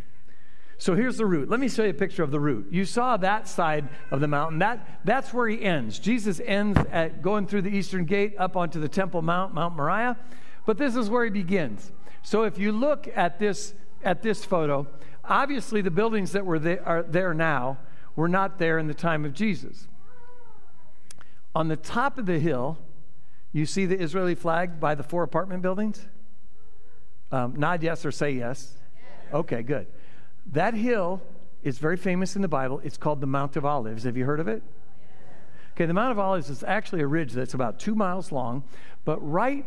So 0.79 0.95
here's 0.95 1.17
the 1.17 1.25
route. 1.25 1.49
Let 1.49 1.59
me 1.59 1.69
show 1.69 1.85
you 1.85 1.91
a 1.91 1.95
picture 1.95 2.23
of 2.23 2.31
the 2.31 2.41
route. 2.41 2.67
You 2.71 2.85
saw 2.85 3.17
that 3.19 3.49
side 3.49 3.89
of 4.11 4.21
the 4.21 4.29
mountain. 4.29 4.59
That, 4.59 5.01
that's 5.05 5.33
where 5.33 5.49
he 5.49 5.63
ends. 5.63 5.99
Jesus 5.99 6.41
ends 6.45 6.79
at 6.91 7.23
going 7.23 7.47
through 7.47 7.63
the 7.63 7.71
eastern 7.71 8.05
gate 8.05 8.35
up 8.39 8.57
onto 8.57 8.79
the 8.79 8.89
Temple 8.89 9.23
Mount, 9.23 9.55
Mount 9.55 9.75
Moriah. 9.75 10.19
But 10.67 10.77
this 10.77 10.95
is 10.95 11.09
where 11.09 11.25
he 11.25 11.31
begins. 11.31 11.93
So 12.23 12.43
if 12.43 12.59
you 12.59 12.73
look 12.73 13.09
at 13.15 13.39
this, 13.39 13.73
at 14.05 14.23
this 14.23 14.45
photo, 14.45 14.87
obviously 15.25 15.81
the 15.81 15.91
buildings 15.91 16.33
that 16.33 16.45
were 16.45 16.59
there, 16.59 16.87
are 16.87 17.03
there 17.03 17.33
now 17.33 17.79
were 18.15 18.29
not 18.29 18.59
there 18.59 18.79
in 18.79 18.87
the 18.87 18.95
time 18.95 19.25
of 19.25 19.33
Jesus. 19.33 19.89
On 21.55 21.69
the 21.69 21.77
top 21.77 22.19
of 22.19 22.27
the 22.27 22.39
hill, 22.39 22.77
you 23.53 23.65
see 23.65 23.87
the 23.87 23.99
Israeli 23.99 24.35
flag 24.35 24.79
by 24.79 24.95
the 24.95 25.03
four 25.03 25.23
apartment 25.23 25.63
buildings? 25.63 26.07
Um, 27.33 27.55
nod 27.57 27.83
yes 27.83 28.05
or 28.05 28.13
say 28.13 28.33
yes. 28.33 28.77
Okay, 29.33 29.63
good. 29.63 29.87
That 30.53 30.75
hill 30.75 31.23
is 31.63 31.79
very 31.79 31.97
famous 31.97 32.37
in 32.37 32.43
the 32.43 32.49
Bible. 32.49 32.81
It's 32.85 32.97
called 32.97 33.21
the 33.21 33.27
Mount 33.27 33.57
of 33.57 33.65
Olives. 33.65 34.05
Have 34.05 34.17
you 34.17 34.25
heard 34.25 34.41
of 34.41 34.49
it? 34.49 34.63
Okay, 35.75 35.87
the 35.87 35.95
Mount 35.95 36.13
of 36.13 36.19
Olives 36.19 36.49
is 36.49 36.65
actually 36.65 37.03
a 37.03 37.07
ridge 37.07 37.33
that's 37.33 37.55
about 37.55 37.79
two 37.79 37.95
miles 37.95 38.33
long, 38.33 38.65
but 39.05 39.19
right 39.21 39.67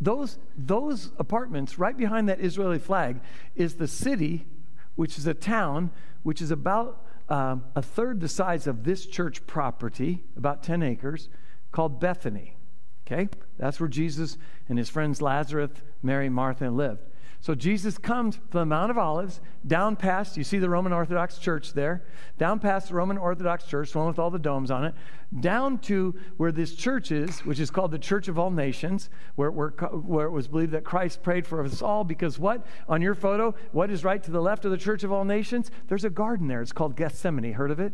those, 0.00 0.38
those 0.56 1.10
apartments 1.18 1.78
right 1.78 1.96
behind 1.96 2.28
that 2.28 2.40
Israeli 2.40 2.78
flag 2.78 3.20
is 3.56 3.74
the 3.74 3.88
city, 3.88 4.46
which 4.94 5.18
is 5.18 5.26
a 5.26 5.34
town, 5.34 5.90
which 6.22 6.40
is 6.40 6.50
about 6.50 7.04
um, 7.28 7.64
a 7.74 7.82
third 7.82 8.20
the 8.20 8.28
size 8.28 8.66
of 8.66 8.84
this 8.84 9.06
church 9.06 9.46
property, 9.46 10.24
about 10.36 10.62
10 10.62 10.82
acres, 10.82 11.28
called 11.72 12.00
Bethany. 12.00 12.56
Okay? 13.06 13.28
That's 13.58 13.80
where 13.80 13.88
Jesus 13.88 14.38
and 14.68 14.78
his 14.78 14.88
friends 14.88 15.20
Lazarus, 15.20 15.70
Mary, 16.02 16.28
Martha 16.28 16.70
lived. 16.70 17.02
So 17.40 17.54
Jesus 17.54 17.98
comes 17.98 18.36
from 18.36 18.60
the 18.60 18.66
Mount 18.66 18.90
of 18.90 18.98
Olives 18.98 19.40
down 19.66 19.94
past, 19.94 20.36
you 20.36 20.42
see 20.42 20.58
the 20.58 20.68
Roman 20.68 20.92
Orthodox 20.92 21.38
Church 21.38 21.72
there, 21.72 22.02
down 22.36 22.58
past 22.58 22.88
the 22.88 22.94
Roman 22.94 23.16
Orthodox 23.16 23.64
Church, 23.64 23.92
the 23.92 23.98
one 23.98 24.08
with 24.08 24.18
all 24.18 24.30
the 24.30 24.40
domes 24.40 24.70
on 24.70 24.84
it, 24.84 24.94
down 25.40 25.78
to 25.78 26.14
where 26.36 26.50
this 26.50 26.74
church 26.74 27.12
is, 27.12 27.44
which 27.44 27.60
is 27.60 27.70
called 27.70 27.92
the 27.92 27.98
Church 27.98 28.26
of 28.26 28.38
All 28.38 28.50
Nations, 28.50 29.08
where, 29.36 29.52
where, 29.52 29.70
where 29.70 30.26
it 30.26 30.30
was 30.30 30.48
believed 30.48 30.72
that 30.72 30.84
Christ 30.84 31.22
prayed 31.22 31.46
for 31.46 31.62
us 31.62 31.80
all. 31.80 32.02
Because 32.02 32.38
what? 32.38 32.66
On 32.88 33.00
your 33.00 33.14
photo, 33.14 33.54
what 33.70 33.90
is 33.90 34.04
right 34.04 34.22
to 34.22 34.30
the 34.32 34.42
left 34.42 34.64
of 34.64 34.72
the 34.72 34.76
Church 34.76 35.04
of 35.04 35.12
All 35.12 35.24
Nations? 35.24 35.70
There's 35.86 36.04
a 36.04 36.10
garden 36.10 36.48
there. 36.48 36.60
It's 36.60 36.72
called 36.72 36.96
Gethsemane. 36.96 37.52
Heard 37.52 37.70
of 37.70 37.78
it? 37.78 37.92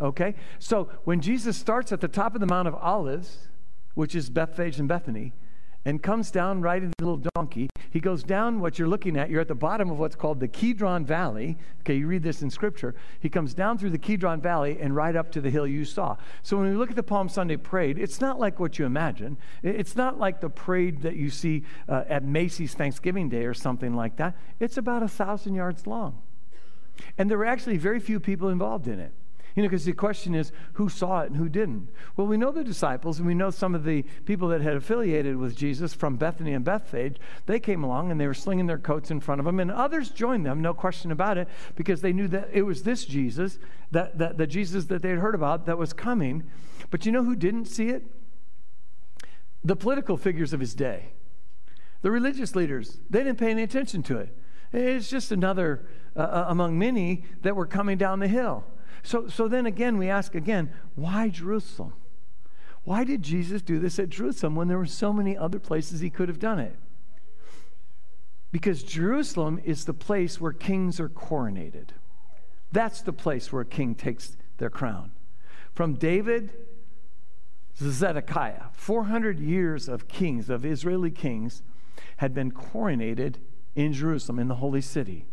Okay? 0.00 0.34
So 0.58 0.88
when 1.04 1.20
Jesus 1.20 1.58
starts 1.58 1.92
at 1.92 2.00
the 2.00 2.08
top 2.08 2.34
of 2.34 2.40
the 2.40 2.46
Mount 2.46 2.68
of 2.68 2.74
Olives, 2.76 3.48
which 3.94 4.14
is 4.14 4.30
Bethphage 4.30 4.78
and 4.78 4.88
Bethany, 4.88 5.34
and 5.84 6.02
comes 6.02 6.30
down 6.30 6.62
riding 6.62 6.92
the 6.96 7.04
little 7.04 7.28
donkey. 7.34 7.68
He 7.90 8.00
goes 8.00 8.22
down 8.22 8.60
what 8.60 8.78
you're 8.78 8.88
looking 8.88 9.16
at. 9.16 9.30
You're 9.30 9.40
at 9.40 9.48
the 9.48 9.54
bottom 9.54 9.90
of 9.90 9.98
what's 9.98 10.16
called 10.16 10.40
the 10.40 10.48
Kidron 10.48 11.04
Valley. 11.04 11.58
Okay, 11.80 11.96
you 11.96 12.06
read 12.06 12.22
this 12.22 12.42
in 12.42 12.50
Scripture. 12.50 12.94
He 13.20 13.28
comes 13.28 13.52
down 13.52 13.78
through 13.78 13.90
the 13.90 13.98
Kidron 13.98 14.40
Valley 14.40 14.78
and 14.80 14.94
right 14.94 15.14
up 15.14 15.32
to 15.32 15.40
the 15.40 15.50
hill 15.50 15.66
you 15.66 15.84
saw. 15.84 16.16
So 16.42 16.56
when 16.56 16.70
we 16.70 16.76
look 16.76 16.90
at 16.90 16.96
the 16.96 17.02
Palm 17.02 17.28
Sunday 17.28 17.56
parade, 17.56 17.98
it's 17.98 18.20
not 18.20 18.38
like 18.38 18.60
what 18.60 18.78
you 18.78 18.86
imagine. 18.86 19.36
It's 19.62 19.96
not 19.96 20.18
like 20.18 20.40
the 20.40 20.50
parade 20.50 21.02
that 21.02 21.16
you 21.16 21.30
see 21.30 21.64
uh, 21.88 22.04
at 22.08 22.24
Macy's 22.24 22.74
Thanksgiving 22.74 23.28
Day 23.28 23.44
or 23.44 23.54
something 23.54 23.94
like 23.94 24.16
that. 24.16 24.36
It's 24.60 24.76
about 24.76 25.02
a 25.02 25.08
thousand 25.08 25.54
yards 25.54 25.86
long. 25.86 26.22
And 27.18 27.30
there 27.30 27.38
were 27.38 27.44
actually 27.44 27.78
very 27.78 28.00
few 28.00 28.20
people 28.20 28.48
involved 28.48 28.86
in 28.86 29.00
it. 29.00 29.12
You 29.54 29.62
know, 29.62 29.68
because 29.68 29.84
the 29.84 29.92
question 29.92 30.34
is 30.34 30.50
who 30.74 30.88
saw 30.88 31.20
it 31.20 31.26
and 31.26 31.36
who 31.36 31.48
didn't. 31.48 31.88
Well, 32.16 32.26
we 32.26 32.38
know 32.38 32.50
the 32.50 32.64
disciples, 32.64 33.18
and 33.18 33.26
we 33.26 33.34
know 33.34 33.50
some 33.50 33.74
of 33.74 33.84
the 33.84 34.02
people 34.24 34.48
that 34.48 34.62
had 34.62 34.76
affiliated 34.76 35.36
with 35.36 35.56
Jesus 35.56 35.92
from 35.92 36.16
Bethany 36.16 36.54
and 36.54 36.64
Bethphage. 36.64 37.18
They 37.44 37.60
came 37.60 37.84
along 37.84 38.10
and 38.10 38.18
they 38.18 38.26
were 38.26 38.34
slinging 38.34 38.66
their 38.66 38.78
coats 38.78 39.10
in 39.10 39.20
front 39.20 39.40
of 39.40 39.44
them, 39.44 39.60
and 39.60 39.70
others 39.70 40.08
joined 40.08 40.46
them, 40.46 40.62
no 40.62 40.72
question 40.72 41.10
about 41.10 41.36
it, 41.36 41.48
because 41.76 42.00
they 42.00 42.14
knew 42.14 42.28
that 42.28 42.48
it 42.52 42.62
was 42.62 42.82
this 42.82 43.04
Jesus, 43.04 43.58
that, 43.90 44.16
that 44.18 44.38
the 44.38 44.46
Jesus 44.46 44.86
that 44.86 45.02
they 45.02 45.10
had 45.10 45.18
heard 45.18 45.34
about, 45.34 45.66
that 45.66 45.76
was 45.76 45.92
coming. 45.92 46.44
But 46.90 47.04
you 47.04 47.12
know 47.12 47.24
who 47.24 47.36
didn't 47.36 47.66
see 47.66 47.88
it? 47.88 48.04
The 49.62 49.76
political 49.76 50.16
figures 50.16 50.52
of 50.52 50.60
his 50.60 50.74
day, 50.74 51.12
the 52.00 52.10
religious 52.10 52.56
leaders. 52.56 52.98
They 53.10 53.22
didn't 53.22 53.38
pay 53.38 53.50
any 53.50 53.62
attention 53.62 54.02
to 54.04 54.16
it. 54.16 54.36
It's 54.72 55.10
just 55.10 55.30
another 55.30 55.86
uh, 56.16 56.20
uh 56.20 56.44
among 56.48 56.78
many 56.78 57.24
that 57.42 57.54
were 57.54 57.66
coming 57.66 57.98
down 57.98 58.18
the 58.18 58.28
hill. 58.28 58.64
So, 59.02 59.28
so 59.28 59.48
then 59.48 59.66
again, 59.66 59.98
we 59.98 60.08
ask 60.08 60.34
again, 60.34 60.72
why 60.94 61.28
Jerusalem? 61.28 61.94
Why 62.84 63.04
did 63.04 63.22
Jesus 63.22 63.62
do 63.62 63.78
this 63.78 63.98
at 63.98 64.08
Jerusalem 64.08 64.56
when 64.56 64.68
there 64.68 64.78
were 64.78 64.86
so 64.86 65.12
many 65.12 65.36
other 65.36 65.58
places 65.58 66.00
he 66.00 66.10
could 66.10 66.28
have 66.28 66.38
done 66.38 66.58
it? 66.58 66.76
Because 68.50 68.82
Jerusalem 68.82 69.60
is 69.64 69.84
the 69.84 69.94
place 69.94 70.40
where 70.40 70.52
kings 70.52 71.00
are 71.00 71.08
coronated. 71.08 71.88
That's 72.70 73.00
the 73.00 73.12
place 73.12 73.52
where 73.52 73.62
a 73.62 73.66
king 73.66 73.94
takes 73.94 74.36
their 74.58 74.70
crown. 74.70 75.12
From 75.74 75.94
David 75.94 76.52
to 77.78 77.90
Zedekiah, 77.90 78.64
400 78.72 79.38
years 79.38 79.88
of 79.88 80.08
kings, 80.08 80.50
of 80.50 80.64
Israeli 80.64 81.10
kings, 81.10 81.62
had 82.18 82.34
been 82.34 82.50
coronated 82.50 83.36
in 83.74 83.92
Jerusalem, 83.92 84.38
in 84.38 84.48
the 84.48 84.56
holy 84.56 84.80
city. 84.80 85.26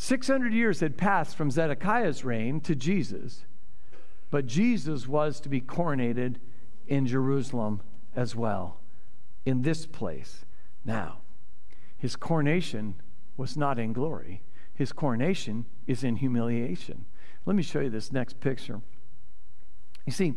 600 0.00 0.54
years 0.54 0.80
had 0.80 0.96
passed 0.96 1.36
from 1.36 1.50
Zedekiah's 1.50 2.24
reign 2.24 2.62
to 2.62 2.74
Jesus, 2.74 3.44
but 4.30 4.46
Jesus 4.46 5.06
was 5.06 5.40
to 5.40 5.50
be 5.50 5.60
coronated 5.60 6.36
in 6.86 7.06
Jerusalem 7.06 7.82
as 8.16 8.34
well, 8.34 8.80
in 9.44 9.60
this 9.60 9.84
place. 9.84 10.46
Now, 10.86 11.18
his 11.98 12.16
coronation 12.16 12.94
was 13.36 13.58
not 13.58 13.78
in 13.78 13.92
glory, 13.92 14.40
his 14.72 14.90
coronation 14.90 15.66
is 15.86 16.02
in 16.02 16.16
humiliation. 16.16 17.04
Let 17.44 17.54
me 17.54 17.62
show 17.62 17.80
you 17.80 17.90
this 17.90 18.10
next 18.10 18.40
picture. 18.40 18.80
You 20.06 20.14
see, 20.14 20.32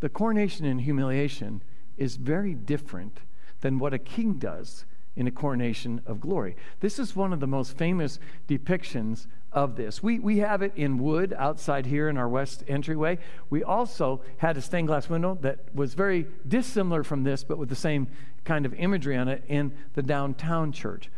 the 0.00 0.08
coronation 0.08 0.66
and 0.66 0.80
humiliation 0.80 1.62
is 1.96 2.16
very 2.16 2.54
different 2.54 3.20
than 3.60 3.78
what 3.78 3.94
a 3.94 3.98
king 4.00 4.40
does 4.40 4.84
in 5.16 5.26
a 5.26 5.30
coronation 5.30 6.00
of 6.06 6.20
glory. 6.20 6.54
This 6.80 6.98
is 6.98 7.16
one 7.16 7.32
of 7.32 7.40
the 7.40 7.46
most 7.46 7.76
famous 7.76 8.20
depictions 8.48 9.26
of 9.52 9.76
this. 9.76 10.02
We, 10.02 10.18
we 10.18 10.38
have 10.38 10.60
it 10.60 10.72
in 10.76 10.98
wood 10.98 11.34
outside 11.36 11.86
here 11.86 12.08
in 12.08 12.18
our 12.18 12.28
west 12.28 12.62
entryway. 12.68 13.18
We 13.48 13.64
also 13.64 14.20
had 14.36 14.58
a 14.58 14.62
stained 14.62 14.88
glass 14.88 15.08
window 15.08 15.38
that 15.40 15.74
was 15.74 15.94
very 15.94 16.26
dissimilar 16.46 17.02
from 17.02 17.24
this, 17.24 17.42
but 17.42 17.56
with 17.56 17.70
the 17.70 17.74
same 17.74 18.08
kind 18.44 18.66
of 18.66 18.74
imagery 18.74 19.16
on 19.16 19.28
it 19.28 19.42
in 19.48 19.72
the 19.94 20.02
downtown 20.02 20.72
church. 20.72 21.10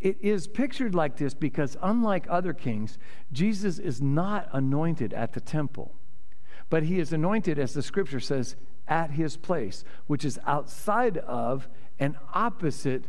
It 0.00 0.18
is 0.20 0.48
pictured 0.48 0.94
like 0.94 1.16
this 1.16 1.32
because, 1.32 1.76
unlike 1.80 2.26
other 2.28 2.52
kings, 2.52 2.98
Jesus 3.32 3.78
is 3.78 4.02
not 4.02 4.48
anointed 4.52 5.14
at 5.14 5.32
the 5.32 5.40
temple, 5.40 5.94
but 6.68 6.82
he 6.82 6.98
is 6.98 7.12
anointed, 7.12 7.58
as 7.58 7.72
the 7.72 7.82
scripture 7.82 8.20
says, 8.20 8.56
at 8.86 9.12
his 9.12 9.36
place, 9.36 9.84
which 10.06 10.24
is 10.24 10.38
outside 10.46 11.16
of 11.18 11.68
and 11.98 12.16
opposite 12.34 13.04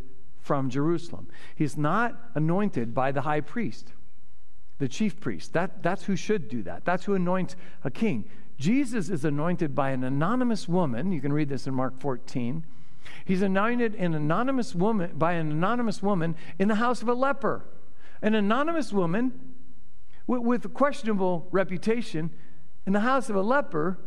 from 0.45 0.69
Jerusalem. 0.69 1.27
He's 1.55 1.75
not 1.75 2.29
anointed 2.35 2.93
by 2.93 3.11
the 3.11 3.21
high 3.21 3.41
priest, 3.41 3.93
the 4.77 4.87
chief 4.87 5.19
priest. 5.19 5.53
That, 5.53 5.81
that's 5.81 6.03
who 6.03 6.15
should 6.15 6.49
do 6.49 6.61
that. 6.63 6.85
That's 6.85 7.05
who 7.05 7.15
anoints 7.15 7.55
a 7.83 7.89
king. 7.89 8.29
Jesus 8.59 9.09
is 9.09 9.25
anointed 9.25 9.73
by 9.73 9.89
an 9.89 10.03
anonymous 10.03 10.69
woman. 10.69 11.11
You 11.11 11.19
can 11.19 11.33
read 11.33 11.49
this 11.49 11.65
in 11.65 11.73
Mark 11.73 11.99
14. 11.99 12.63
He's 13.25 13.41
anointed 13.41 13.95
an 13.95 14.13
anonymous 14.13 14.75
woman 14.75 15.13
by 15.15 15.33
an 15.33 15.49
anonymous 15.49 16.03
woman 16.03 16.35
in 16.59 16.67
the 16.67 16.75
house 16.75 17.01
of 17.01 17.09
a 17.09 17.15
leper. 17.15 17.65
An 18.21 18.35
anonymous 18.35 18.93
woman 18.93 19.33
with, 20.27 20.43
with 20.43 20.73
questionable 20.75 21.47
reputation 21.49 22.29
in 22.85 22.93
the 22.93 22.99
house 22.99 23.31
of 23.31 23.35
a 23.35 23.41
leper 23.41 23.99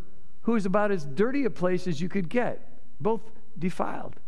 who 0.42 0.54
is 0.54 0.66
about 0.66 0.92
as 0.92 1.04
dirty 1.04 1.44
a 1.44 1.50
place 1.50 1.88
as 1.88 2.00
you 2.00 2.08
could 2.08 2.28
get, 2.28 2.78
both 3.00 3.22
defiled. 3.58 4.20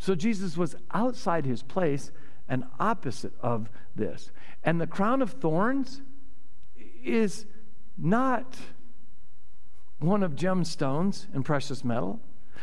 So 0.00 0.14
Jesus 0.14 0.56
was 0.56 0.76
outside 0.92 1.44
his 1.44 1.62
place 1.62 2.10
and 2.48 2.64
opposite 2.78 3.32
of 3.40 3.68
this. 3.94 4.30
And 4.64 4.80
the 4.80 4.86
crown 4.86 5.22
of 5.22 5.32
thorns 5.32 6.02
is 7.04 7.46
not 7.96 8.56
one 9.98 10.22
of 10.22 10.36
gemstones 10.36 11.26
and 11.34 11.44
precious 11.44 11.84
metal. 11.84 12.20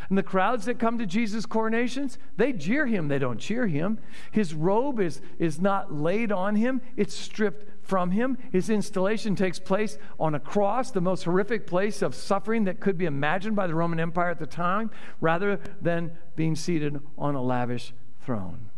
And 0.08 0.16
the 0.16 0.22
crowds 0.22 0.66
that 0.66 0.78
come 0.78 0.98
to 0.98 1.06
Jesus' 1.06 1.46
coronations, 1.46 2.18
they 2.36 2.52
jeer 2.52 2.86
him, 2.86 3.08
they 3.08 3.18
don't 3.18 3.38
cheer 3.38 3.66
him. 3.66 3.98
His 4.30 4.54
robe 4.54 5.00
is, 5.00 5.20
is 5.38 5.60
not 5.60 5.92
laid 5.92 6.30
on 6.30 6.56
him, 6.56 6.80
it's 6.96 7.14
stripped 7.14 7.64
from 7.86 8.10
him. 8.10 8.36
His 8.52 8.70
installation 8.70 9.36
takes 9.36 9.58
place 9.58 9.98
on 10.18 10.34
a 10.34 10.40
cross, 10.40 10.90
the 10.90 11.00
most 11.00 11.24
horrific 11.24 11.66
place 11.66 12.02
of 12.02 12.14
suffering 12.14 12.64
that 12.64 12.80
could 12.80 12.98
be 12.98 13.06
imagined 13.06 13.56
by 13.56 13.66
the 13.66 13.74
Roman 13.74 14.00
Empire 14.00 14.30
at 14.30 14.38
the 14.38 14.46
time, 14.46 14.90
rather 15.20 15.60
than 15.80 16.12
being 16.34 16.56
seated 16.56 17.00
on 17.16 17.34
a 17.34 17.42
lavish 17.42 17.92
throne. 18.20 18.70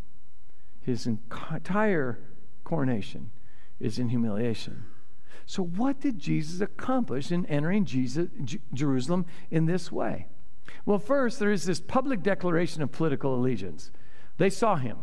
His 0.80 1.06
entire 1.06 2.18
coronation 2.64 3.30
is 3.80 3.98
in 3.98 4.08
humiliation. 4.08 4.84
So, 5.46 5.62
what 5.62 6.00
did 6.00 6.18
Jesus 6.18 6.60
accomplish 6.60 7.32
in 7.32 7.46
entering 7.46 7.86
Jesus, 7.86 8.28
J- 8.44 8.60
Jerusalem 8.74 9.24
in 9.50 9.64
this 9.64 9.90
way? 9.90 10.26
Well, 10.84 10.98
first, 10.98 11.38
there 11.38 11.50
is 11.50 11.64
this 11.64 11.80
public 11.80 12.22
declaration 12.22 12.82
of 12.82 12.92
political 12.92 13.34
allegiance. 13.34 13.90
They 14.36 14.50
saw 14.50 14.76
him. 14.76 14.98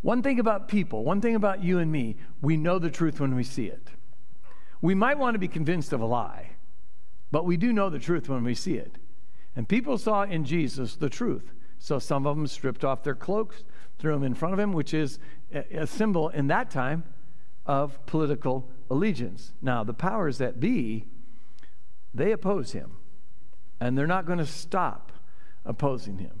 One 0.00 0.22
thing 0.22 0.38
about 0.38 0.68
people, 0.68 1.04
one 1.04 1.20
thing 1.20 1.34
about 1.34 1.62
you 1.62 1.78
and 1.78 1.90
me, 1.90 2.16
we 2.40 2.56
know 2.56 2.78
the 2.78 2.90
truth 2.90 3.20
when 3.20 3.34
we 3.34 3.42
see 3.42 3.66
it. 3.66 3.88
We 4.80 4.94
might 4.94 5.18
want 5.18 5.34
to 5.34 5.40
be 5.40 5.48
convinced 5.48 5.92
of 5.92 6.00
a 6.00 6.06
lie, 6.06 6.50
but 7.32 7.44
we 7.44 7.56
do 7.56 7.72
know 7.72 7.90
the 7.90 7.98
truth 7.98 8.28
when 8.28 8.44
we 8.44 8.54
see 8.54 8.74
it. 8.74 8.96
And 9.56 9.68
people 9.68 9.98
saw 9.98 10.22
in 10.22 10.44
Jesus 10.44 10.94
the 10.94 11.08
truth. 11.08 11.52
So 11.80 11.98
some 11.98 12.26
of 12.26 12.36
them 12.36 12.46
stripped 12.46 12.84
off 12.84 13.02
their 13.02 13.14
cloaks, 13.14 13.64
threw 13.98 14.12
them 14.12 14.22
in 14.22 14.34
front 14.34 14.54
of 14.54 14.60
him, 14.60 14.72
which 14.72 14.94
is 14.94 15.18
a 15.52 15.86
symbol 15.86 16.28
in 16.28 16.46
that 16.46 16.70
time 16.70 17.02
of 17.66 18.04
political 18.06 18.70
allegiance. 18.88 19.52
Now, 19.60 19.82
the 19.82 19.94
powers 19.94 20.38
that 20.38 20.60
be, 20.60 21.06
they 22.14 22.32
oppose 22.32 22.72
him, 22.72 22.92
and 23.80 23.98
they're 23.98 24.06
not 24.06 24.26
going 24.26 24.38
to 24.38 24.46
stop 24.46 25.12
opposing 25.64 26.18
him. 26.18 26.40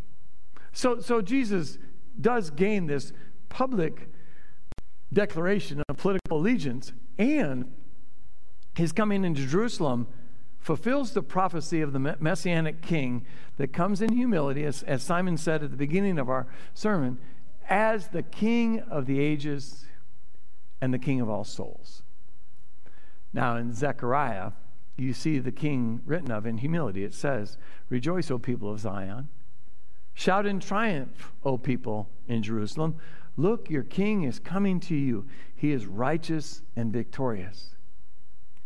So, 0.72 1.00
so 1.00 1.20
Jesus 1.20 1.78
does 2.20 2.50
gain 2.50 2.86
this 2.86 3.12
public 3.48 4.08
declaration 5.12 5.82
of 5.88 5.96
political 5.96 6.38
allegiance, 6.38 6.92
and 7.18 7.72
his 8.76 8.92
coming 8.92 9.24
into 9.24 9.46
Jerusalem 9.46 10.06
fulfills 10.60 11.12
the 11.12 11.22
prophecy 11.22 11.80
of 11.80 11.92
the 11.92 12.16
messianic 12.20 12.82
king 12.82 13.24
that 13.56 13.72
comes 13.72 14.02
in 14.02 14.12
humility, 14.12 14.64
as, 14.64 14.82
as 14.82 15.02
Simon 15.02 15.36
said 15.36 15.62
at 15.62 15.70
the 15.70 15.76
beginning 15.76 16.18
of 16.18 16.28
our 16.28 16.46
sermon, 16.74 17.18
as 17.68 18.08
the 18.08 18.22
king 18.22 18.80
of 18.80 19.06
the 19.06 19.20
ages 19.20 19.86
and 20.80 20.92
the 20.92 20.98
king 20.98 21.20
of 21.20 21.28
all 21.28 21.44
souls. 21.44 22.02
Now, 23.32 23.56
in 23.56 23.72
Zechariah, 23.72 24.52
you 24.96 25.12
see 25.12 25.38
the 25.38 25.52
king 25.52 26.00
written 26.04 26.30
of 26.30 26.46
in 26.46 26.58
humility. 26.58 27.04
It 27.04 27.14
says, 27.14 27.56
Rejoice, 27.88 28.30
O 28.30 28.38
people 28.38 28.70
of 28.70 28.80
Zion. 28.80 29.28
Shout 30.14 30.46
in 30.46 30.60
triumph, 30.60 31.32
O 31.44 31.56
people 31.56 32.08
in 32.26 32.42
Jerusalem. 32.42 32.96
Look, 33.38 33.70
your 33.70 33.84
king 33.84 34.24
is 34.24 34.40
coming 34.40 34.80
to 34.80 34.96
you. 34.96 35.24
He 35.54 35.70
is 35.70 35.86
righteous 35.86 36.60
and 36.74 36.92
victorious. 36.92 37.76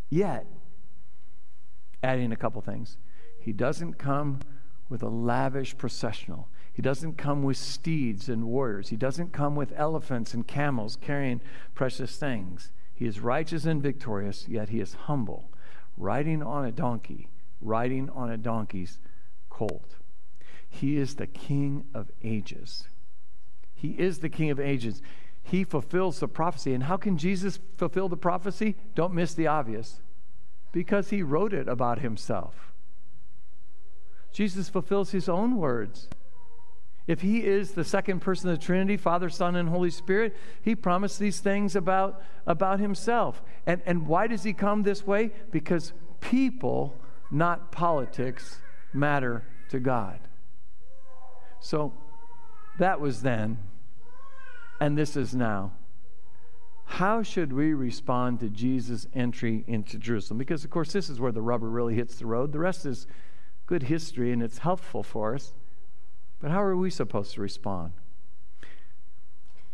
Yet, 0.08 0.46
adding 2.02 2.32
a 2.32 2.36
couple 2.36 2.62
things, 2.62 2.96
he 3.38 3.52
doesn't 3.52 3.98
come 3.98 4.40
with 4.88 5.02
a 5.02 5.11
lavish 5.11 5.76
processional. 5.76 6.48
He 6.72 6.80
doesn't 6.80 7.18
come 7.18 7.42
with 7.42 7.58
steeds 7.58 8.30
and 8.30 8.44
warriors. 8.46 8.88
He 8.88 8.96
doesn't 8.96 9.35
come 9.35 9.56
with 9.56 9.74
elephants 9.76 10.32
and 10.32 10.48
camels 10.48 10.96
carrying 10.96 11.42
precious 11.74 12.16
things. 12.16 12.72
He 12.94 13.04
is 13.04 13.20
righteous 13.20 13.66
and 13.66 13.82
victorious, 13.82 14.48
yet 14.48 14.70
he 14.70 14.80
is 14.80 14.94
humble, 14.94 15.50
riding 15.98 16.42
on 16.42 16.64
a 16.64 16.72
donkey, 16.72 17.28
riding 17.61 18.08
on 18.08 18.30
a 18.30 18.38
donkey's 18.38 18.98
colt. 19.50 19.96
He 20.66 20.96
is 20.96 21.16
the 21.16 21.26
King 21.26 21.85
of 21.92 22.11
ages. 22.24 22.88
He 23.83 23.97
is 23.99 24.21
the 24.21 24.29
King 24.29 24.51
of 24.51 24.61
ages. 24.61 25.03
He 25.42 25.64
fulfills 25.64 26.21
the 26.21 26.29
prophecy. 26.29 26.73
And 26.73 26.85
how 26.85 26.97
can 26.97 27.18
Jesus 27.18 27.59
fulfill 27.77 28.09
the 28.09 28.16
prophecy? 28.16 28.77
Don't 28.95 29.12
miss 29.12 29.35
the 29.35 29.49
obvious. 29.49 30.01
Because 30.71 31.11
he 31.11 31.21
wrote 31.21 31.53
it 31.53 31.66
about 31.66 31.99
himself. 31.99 32.73
Jesus 34.31 34.68
fulfills 34.68 35.11
his 35.11 35.29
own 35.29 35.57
words. 35.57 36.09
If 37.09 37.23
he 37.23 37.45
is 37.45 37.73
the 37.73 37.83
second 37.83 38.21
person 38.21 38.51
of 38.51 38.61
the 38.61 38.64
Trinity, 38.64 38.97
Father, 38.97 39.29
Son, 39.29 39.57
and 39.57 39.68
Holy 39.68 39.90
Spirit, 39.90 40.37
he 40.62 40.77
promised 40.77 41.18
these 41.18 41.40
things 41.40 41.75
about, 41.75 42.23
about 42.47 42.79
himself. 42.79 43.42
And, 43.66 43.83
and 43.85 44.07
why 44.07 44.29
does 44.29 44.45
he 44.45 44.53
come 44.53 44.85
this 44.85 45.05
way? 45.05 45.33
Because 45.51 45.92
people, 46.21 46.95
not 47.33 47.73
politics, 47.73 48.59
matter 48.92 49.42
to 49.71 49.81
God. 49.81 50.21
So 51.59 51.92
that 52.79 53.01
was 53.01 53.23
then 53.23 53.59
and 54.80 54.96
this 54.96 55.16
is 55.16 55.35
now. 55.35 55.72
How 56.85 57.22
should 57.22 57.52
we 57.52 57.72
respond 57.72 58.40
to 58.40 58.50
Jesus' 58.50 59.06
entry 59.14 59.64
into 59.66 59.98
Jerusalem? 59.98 60.38
Because, 60.38 60.64
of 60.64 60.70
course, 60.70 60.92
this 60.92 61.08
is 61.08 61.20
where 61.20 61.32
the 61.32 61.40
rubber 61.40 61.68
really 61.68 61.94
hits 61.94 62.16
the 62.16 62.26
road. 62.26 62.52
The 62.52 62.58
rest 62.58 62.85
is 62.85 63.06
good 63.66 63.85
history 63.85 64.32
and 64.32 64.42
it's 64.42 64.58
helpful 64.58 65.02
for 65.02 65.35
us. 65.35 65.52
But 66.40 66.50
how 66.50 66.62
are 66.62 66.76
we 66.76 66.90
supposed 66.90 67.35
to 67.35 67.40
respond? 67.40 67.92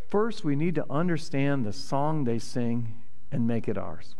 First, 0.08 0.44
we 0.44 0.54
need 0.54 0.74
to 0.76 0.86
understand 0.88 1.64
the 1.64 1.72
song 1.72 2.24
they 2.24 2.38
sing 2.38 2.94
and 3.32 3.46
make 3.46 3.68
it 3.68 3.76
ours. 3.76 4.14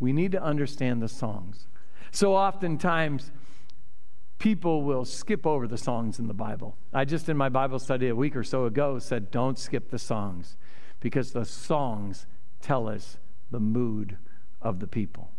We 0.00 0.12
need 0.12 0.32
to 0.32 0.42
understand 0.42 1.02
the 1.02 1.08
songs. 1.08 1.66
So 2.10 2.34
oftentimes, 2.34 3.30
people 4.38 4.82
will 4.82 5.04
skip 5.04 5.46
over 5.46 5.66
the 5.66 5.78
songs 5.78 6.18
in 6.18 6.26
the 6.26 6.34
Bible. 6.34 6.76
I 6.92 7.04
just, 7.04 7.28
in 7.28 7.36
my 7.36 7.48
Bible 7.48 7.78
study 7.78 8.08
a 8.08 8.14
week 8.14 8.36
or 8.36 8.44
so 8.44 8.66
ago, 8.66 8.98
said, 8.98 9.30
don't 9.30 9.58
skip 9.58 9.90
the 9.90 9.98
songs 9.98 10.56
because 11.00 11.32
the 11.32 11.44
songs 11.44 12.26
tell 12.60 12.88
us 12.88 13.18
the 13.50 13.60
mood 13.60 14.18
of 14.60 14.80
the 14.80 14.86
people. 14.86 15.30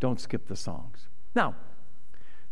Don't 0.00 0.20
skip 0.20 0.46
the 0.48 0.56
songs. 0.56 1.08
Now, 1.34 1.54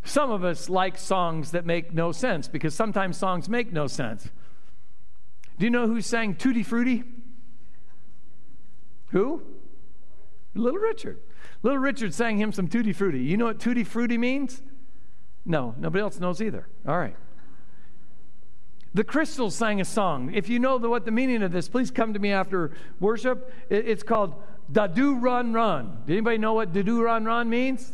some 0.05 0.31
of 0.31 0.45
us 0.45 0.69
like 0.69 0.99
songs 0.99 1.53
that 1.53 1.64
make 1.64 1.93
no 1.95 2.12
sense 2.12 2.49
because 2.49 2.75
sometimes 2.75 3.17
songs 3.17 3.49
make 3.49 3.73
no 3.73 3.87
sense. 3.87 4.31
Do 5.59 5.64
you 5.64 5.71
know 5.71 5.87
who 5.87 6.01
sang 6.01 6.35
Tutti 6.35 6.62
Frutti? 6.62 7.05
Who? 9.09 9.43
Little 10.55 10.81
Richard. 10.81 11.21
Little 11.62 11.79
Richard 11.79 12.12
sang 12.12 12.38
him 12.38 12.53
some 12.53 12.69
Tutti 12.69 12.93
Frutti. 12.93 13.21
You 13.21 13.37
know 13.37 13.47
what 13.47 13.61
Tutti 13.61 13.85
Frutti 13.85 14.19
means? 14.19 14.61
No, 15.46 15.74
nobody 15.78 16.02
else 16.02 16.18
knows 16.18 16.40
either. 16.40 16.66
All 16.87 16.98
right. 16.98 17.16
The 18.94 19.04
Crystals 19.04 19.57
sang 19.57 19.80
a 19.80 19.85
song. 19.85 20.33
If 20.33 20.48
you 20.48 20.59
know 20.59 20.78
the, 20.78 20.88
what 20.88 21.04
the 21.04 21.11
meaning 21.11 21.42
of 21.42 21.52
this, 21.52 21.68
please 21.68 21.90
come 21.90 22.14
to 22.14 22.20
me 22.20 22.30
after 22.30 22.70
worship. 23.00 23.52
It, 23.68 23.88
it's 23.88 24.02
called 24.02 24.40
Da 24.70 24.87
Doo 24.87 25.16
Run 25.16 25.52
Run. 25.52 25.98
Did 26.07 26.12
anybody 26.12 26.38
know 26.38 26.54
what 26.54 26.72
Da 26.72 26.83
Doo 26.83 27.02
Run 27.02 27.24
Run 27.24 27.50
means? 27.50 27.92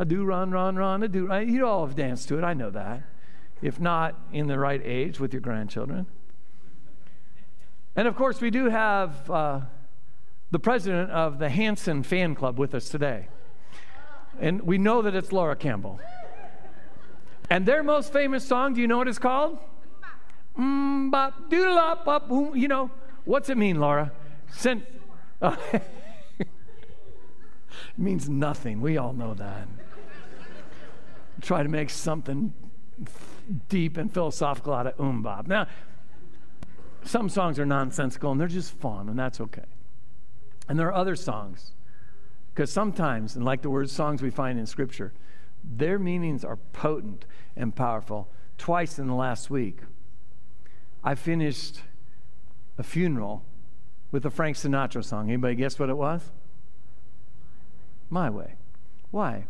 A 0.00 0.04
do 0.06 0.24
run 0.24 0.50
run 0.50 0.76
run 0.76 1.02
a 1.02 1.08
do. 1.08 1.30
You 1.46 1.66
all 1.66 1.86
have 1.86 1.94
danced 1.94 2.26
to 2.28 2.38
it. 2.38 2.42
I 2.42 2.54
know 2.54 2.70
that. 2.70 3.02
If 3.60 3.78
not 3.78 4.18
in 4.32 4.46
the 4.46 4.58
right 4.58 4.80
age 4.82 5.20
with 5.20 5.34
your 5.34 5.42
grandchildren. 5.42 6.06
And 7.94 8.08
of 8.08 8.16
course, 8.16 8.40
we 8.40 8.50
do 8.50 8.70
have 8.70 9.30
uh, 9.30 9.60
the 10.50 10.58
president 10.58 11.10
of 11.10 11.38
the 11.38 11.50
Hanson 11.50 12.02
fan 12.02 12.34
club 12.34 12.58
with 12.58 12.74
us 12.74 12.88
today. 12.88 13.28
And 14.40 14.62
we 14.62 14.78
know 14.78 15.02
that 15.02 15.14
it's 15.14 15.32
Laura 15.32 15.54
Campbell. 15.54 16.00
And 17.50 17.66
their 17.66 17.82
most 17.82 18.12
famous 18.12 18.46
song, 18.46 18.74
do 18.74 18.80
you 18.80 18.86
know 18.86 18.96
what 18.96 19.08
it's 19.08 19.18
called? 19.18 19.58
Mm, 20.56 21.50
doodle 21.50 21.78
up. 21.78 22.30
You 22.54 22.68
know, 22.68 22.92
what's 23.24 23.50
it 23.50 23.58
mean, 23.58 23.80
Laura? 23.80 24.12
Uh, 25.42 25.56
it 25.72 26.46
means 27.98 28.28
nothing. 28.28 28.80
We 28.80 28.98
all 28.98 29.12
know 29.12 29.34
that. 29.34 29.66
Try 31.40 31.64
to 31.64 31.68
make 31.68 31.90
something 31.90 32.52
deep 33.68 33.96
and 33.96 34.12
philosophical 34.12 34.72
out 34.72 34.86
of 34.86 34.96
MMMBop. 34.96 35.48
Now, 35.48 35.66
some 37.02 37.28
songs 37.28 37.58
are 37.58 37.66
nonsensical 37.66 38.30
and 38.30 38.40
they're 38.40 38.46
just 38.46 38.74
fun, 38.74 39.08
and 39.08 39.18
that's 39.18 39.40
okay. 39.40 39.64
And 40.68 40.78
there 40.78 40.86
are 40.88 40.94
other 40.94 41.16
songs, 41.16 41.72
because 42.54 42.70
sometimes, 42.70 43.34
and 43.34 43.44
like 43.44 43.62
the 43.62 43.70
word 43.70 43.90
songs 43.90 44.22
we 44.22 44.30
find 44.30 44.58
in 44.58 44.66
Scripture, 44.66 45.12
their 45.64 45.98
meanings 45.98 46.44
are 46.44 46.56
potent 46.56 47.24
and 47.56 47.74
powerful 47.74 48.28
twice 48.58 48.98
in 48.98 49.06
the 49.06 49.14
last 49.14 49.50
week. 49.50 49.80
I 51.02 51.14
finished 51.14 51.80
a 52.78 52.82
funeral 52.82 53.44
with 54.10 54.26
a 54.26 54.30
Frank 54.30 54.56
Sinatra 54.56 55.04
song. 55.04 55.28
Anybody 55.28 55.54
guess 55.54 55.78
what 55.78 55.88
it 55.88 55.96
was? 55.96 56.30
My 58.10 58.28
Way. 58.28 58.54
Why? 59.10 59.44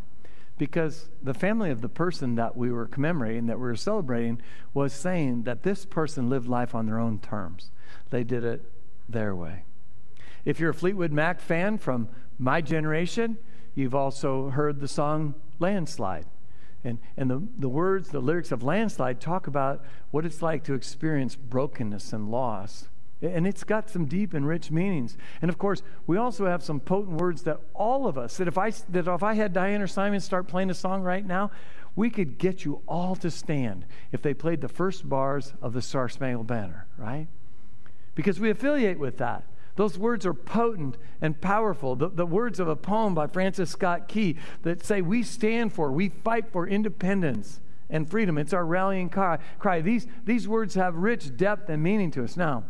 Because 0.58 1.08
the 1.22 1.34
family 1.34 1.70
of 1.70 1.80
the 1.80 1.88
person 1.88 2.34
that 2.34 2.56
we 2.56 2.70
were 2.70 2.86
commemorating, 2.86 3.46
that 3.46 3.58
we 3.58 3.64
were 3.64 3.76
celebrating, 3.76 4.40
was 4.74 4.92
saying 4.92 5.44
that 5.44 5.62
this 5.62 5.86
person 5.86 6.28
lived 6.28 6.46
life 6.46 6.74
on 6.74 6.86
their 6.86 6.98
own 6.98 7.18
terms. 7.18 7.70
They 8.10 8.24
did 8.24 8.44
it 8.44 8.70
their 9.08 9.34
way. 9.34 9.64
If 10.44 10.60
you're 10.60 10.70
a 10.70 10.74
Fleetwood 10.74 11.12
Mac 11.12 11.40
fan 11.40 11.78
from 11.78 12.08
my 12.38 12.60
generation, 12.60 13.38
you've 13.74 13.94
also 13.94 14.50
heard 14.50 14.80
the 14.80 14.88
song 14.88 15.34
Landslide. 15.60 16.26
And, 16.82 16.98
and 17.16 17.30
the, 17.30 17.42
the 17.58 17.68
words, 17.68 18.08
the 18.08 18.20
lyrics 18.20 18.52
of 18.52 18.62
Landslide 18.62 19.20
talk 19.20 19.46
about 19.46 19.84
what 20.10 20.24
it's 20.24 20.40
like 20.40 20.64
to 20.64 20.74
experience 20.74 21.36
brokenness 21.36 22.12
and 22.12 22.30
loss. 22.30 22.88
And 23.22 23.46
it's 23.46 23.64
got 23.64 23.90
some 23.90 24.06
deep 24.06 24.32
and 24.32 24.46
rich 24.46 24.70
meanings. 24.70 25.18
And 25.42 25.50
of 25.50 25.58
course, 25.58 25.82
we 26.06 26.16
also 26.16 26.46
have 26.46 26.62
some 26.62 26.80
potent 26.80 27.20
words 27.20 27.42
that 27.42 27.60
all 27.74 28.06
of 28.06 28.16
us, 28.16 28.38
that 28.38 28.48
if 28.48 28.56
I, 28.56 28.70
that 28.88 29.06
if 29.06 29.22
I 29.22 29.34
had 29.34 29.52
Diane 29.52 29.82
or 29.82 29.86
Simon 29.86 30.20
start 30.20 30.48
playing 30.48 30.70
a 30.70 30.74
song 30.74 31.02
right 31.02 31.26
now, 31.26 31.50
we 31.94 32.08
could 32.08 32.38
get 32.38 32.64
you 32.64 32.80
all 32.88 33.14
to 33.16 33.30
stand 33.30 33.84
if 34.10 34.22
they 34.22 34.32
played 34.32 34.62
the 34.62 34.68
first 34.68 35.06
bars 35.06 35.52
of 35.60 35.74
the 35.74 35.82
Star 35.82 36.08
Spangled 36.08 36.46
Banner, 36.46 36.86
right? 36.96 37.26
Because 38.14 38.40
we 38.40 38.48
affiliate 38.48 38.98
with 38.98 39.18
that. 39.18 39.44
Those 39.80 39.96
words 39.96 40.26
are 40.26 40.34
potent 40.34 40.98
and 41.22 41.40
powerful. 41.40 41.96
The, 41.96 42.10
the 42.10 42.26
words 42.26 42.60
of 42.60 42.68
a 42.68 42.76
poem 42.76 43.14
by 43.14 43.28
Francis 43.28 43.70
Scott 43.70 44.08
Key 44.08 44.36
that 44.60 44.84
say, 44.84 45.00
We 45.00 45.22
stand 45.22 45.72
for, 45.72 45.90
we 45.90 46.10
fight 46.10 46.52
for 46.52 46.68
independence 46.68 47.60
and 47.88 48.06
freedom. 48.06 48.36
It's 48.36 48.52
our 48.52 48.66
rallying 48.66 49.08
cry. 49.08 49.80
These, 49.80 50.06
these 50.26 50.46
words 50.46 50.74
have 50.74 50.96
rich 50.96 51.34
depth 51.34 51.70
and 51.70 51.82
meaning 51.82 52.10
to 52.10 52.24
us. 52.24 52.36
Now, 52.36 52.64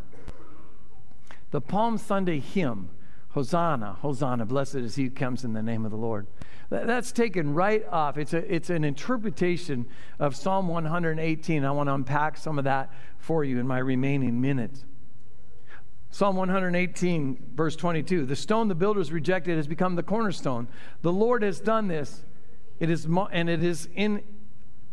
the 1.51 1.61
Palm 1.61 1.99
Sunday 1.99 2.39
hymn, 2.39 2.91
Hosanna, 3.31 3.95
Hosanna, 4.03 4.47
blessed 4.47 4.77
is 4.77 4.95
he 4.95 5.03
who 5.03 5.11
comes 5.11 5.43
in 5.43 5.53
the 5.53 5.65
name 5.65 5.85
of 5.85 5.91
the 5.91 5.97
Lord. 5.97 6.29
That's 6.69 7.11
taken 7.11 7.55
right 7.55 7.85
off. 7.91 8.19
It's, 8.19 8.35
a, 8.35 8.55
it's 8.55 8.71
an 8.71 8.85
interpretation 8.85 9.87
of 10.21 10.37
Psalm 10.37 10.69
118. 10.69 11.65
I 11.65 11.73
want 11.73 11.89
to 11.89 11.95
unpack 11.95 12.37
some 12.37 12.57
of 12.57 12.67
that 12.67 12.93
for 13.19 13.43
you 13.43 13.59
in 13.59 13.67
my 13.67 13.79
remaining 13.81 14.41
minutes. 14.41 14.85
Psalm 16.11 16.37
118, 16.37 17.39
verse 17.55 17.77
22 17.77 18.27
The 18.27 18.37
stone 18.37 18.69
the 18.69 18.75
builders 18.75 19.13
rejected 19.13 19.57
has 19.57 19.67
become 19.67 19.95
the 19.95 20.03
cornerstone. 20.03 20.69
The 21.03 21.13
Lord 21.13 21.43
has 21.43 21.61
done 21.61 21.89
this, 21.89 22.25
it 22.79 22.91
is 22.91 23.07
and, 23.07 23.49
it 23.49 23.63
is 23.63 23.89
in, 23.95 24.23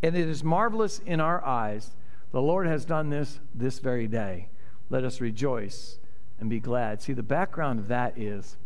and 0.03 0.15
it 0.15 0.27
is 0.27 0.43
marvelous 0.43 0.99
in 1.05 1.19
our 1.19 1.43
eyes. 1.43 1.91
The 2.31 2.41
Lord 2.41 2.67
has 2.67 2.85
done 2.85 3.09
this 3.09 3.39
this 3.55 3.79
very 3.79 4.07
day. 4.07 4.49
Let 4.89 5.03
us 5.03 5.19
rejoice 5.19 5.97
and 6.39 6.49
be 6.49 6.59
glad. 6.59 7.01
See, 7.01 7.13
the 7.13 7.23
background 7.23 7.79
of 7.79 7.87
that 7.87 8.17
is 8.17 8.57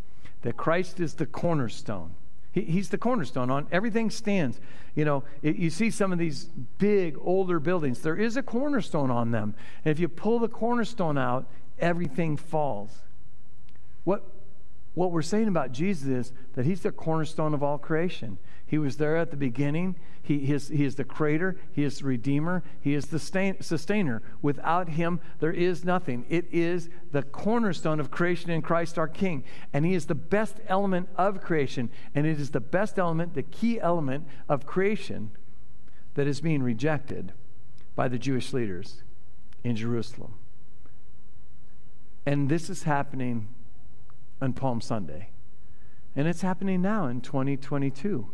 that 0.41 0.57
Christ 0.57 0.99
is 0.99 1.13
the 1.13 1.25
cornerstone. 1.25 2.15
He, 2.51 2.61
he's 2.61 2.89
the 2.89 2.97
cornerstone. 2.97 3.49
On 3.49 3.67
everything 3.71 4.09
stands. 4.09 4.59
You 4.93 5.05
know, 5.05 5.23
it, 5.41 5.55
you 5.55 5.69
see 5.69 5.89
some 5.89 6.11
of 6.11 6.19
these 6.19 6.49
big 6.77 7.15
older 7.21 7.59
buildings. 7.59 8.01
There 8.01 8.17
is 8.17 8.35
a 8.35 8.43
cornerstone 8.43 9.09
on 9.09 9.31
them. 9.31 9.55
And 9.85 9.91
if 9.91 9.99
you 9.99 10.09
pull 10.09 10.39
the 10.39 10.49
cornerstone 10.49 11.17
out, 11.17 11.47
everything 11.81 12.37
falls. 12.37 12.91
What, 14.03 14.23
what 14.93 15.11
we're 15.11 15.21
saying 15.21 15.47
about 15.47 15.71
Jesus 15.71 16.07
is 16.07 16.33
that 16.53 16.65
he's 16.65 16.81
the 16.81 16.91
cornerstone 16.91 17.53
of 17.53 17.63
all 17.63 17.77
creation. 17.77 18.37
He 18.65 18.77
was 18.77 18.97
there 18.97 19.17
at 19.17 19.31
the 19.31 19.37
beginning. 19.37 19.95
He, 20.21 20.51
is, 20.51 20.69
he 20.69 20.85
is 20.85 20.95
the 20.95 21.03
creator. 21.03 21.57
He 21.73 21.83
is 21.83 21.99
the 21.99 22.05
redeemer. 22.05 22.63
He 22.79 22.93
is 22.93 23.07
the 23.07 23.19
stain, 23.19 23.61
sustainer. 23.61 24.21
Without 24.41 24.89
him, 24.89 25.19
there 25.39 25.51
is 25.51 25.83
nothing. 25.83 26.25
It 26.29 26.45
is 26.51 26.89
the 27.11 27.23
cornerstone 27.23 27.99
of 27.99 28.11
creation 28.11 28.49
in 28.49 28.61
Christ 28.61 28.97
our 28.97 29.07
King. 29.09 29.43
And 29.73 29.85
he 29.85 29.93
is 29.93 30.05
the 30.05 30.15
best 30.15 30.57
element 30.67 31.09
of 31.17 31.41
creation. 31.41 31.89
And 32.15 32.25
it 32.25 32.39
is 32.39 32.51
the 32.51 32.61
best 32.61 32.97
element, 32.97 33.33
the 33.33 33.43
key 33.43 33.79
element 33.79 34.25
of 34.47 34.65
creation 34.65 35.31
that 36.13 36.27
is 36.27 36.41
being 36.41 36.63
rejected 36.63 37.33
by 37.95 38.07
the 38.07 38.19
Jewish 38.19 38.53
leaders 38.53 39.03
in 39.63 39.75
Jerusalem. 39.75 40.33
And 42.25 42.49
this 42.49 42.69
is 42.69 42.83
happening 42.83 43.47
on 44.41 44.53
Palm 44.53 44.81
Sunday. 44.81 45.29
And 46.15 46.27
it's 46.27 46.41
happening 46.41 46.81
now 46.81 47.07
in 47.07 47.21
2022, 47.21 48.29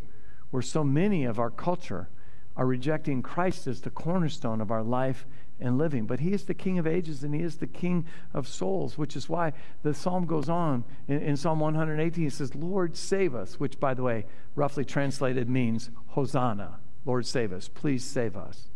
where 0.50 0.62
so 0.62 0.82
many 0.82 1.24
of 1.24 1.38
our 1.38 1.50
culture 1.50 2.08
are 2.56 2.66
rejecting 2.66 3.22
Christ 3.22 3.66
as 3.66 3.80
the 3.80 3.90
cornerstone 3.90 4.60
of 4.60 4.70
our 4.70 4.82
life 4.82 5.26
and 5.60 5.78
living. 5.78 6.06
But 6.06 6.20
He 6.20 6.32
is 6.32 6.44
the 6.44 6.54
King 6.54 6.78
of 6.78 6.86
ages 6.86 7.22
and 7.22 7.34
He 7.34 7.42
is 7.42 7.56
the 7.56 7.66
King 7.66 8.04
of 8.34 8.48
souls, 8.48 8.98
which 8.98 9.16
is 9.16 9.28
why 9.28 9.52
the 9.82 9.94
psalm 9.94 10.26
goes 10.26 10.48
on 10.48 10.84
in, 11.06 11.20
in 11.22 11.36
Psalm 11.36 11.60
118. 11.60 12.22
He 12.22 12.30
says, 12.30 12.54
Lord, 12.54 12.96
save 12.96 13.34
us, 13.34 13.60
which, 13.60 13.78
by 13.78 13.94
the 13.94 14.02
way, 14.02 14.26
roughly 14.56 14.84
translated 14.84 15.48
means 15.48 15.90
Hosanna. 16.08 16.78
Lord, 17.06 17.26
save 17.26 17.52
us. 17.52 17.68
Please 17.68 18.04
save 18.04 18.36
us. 18.36 18.68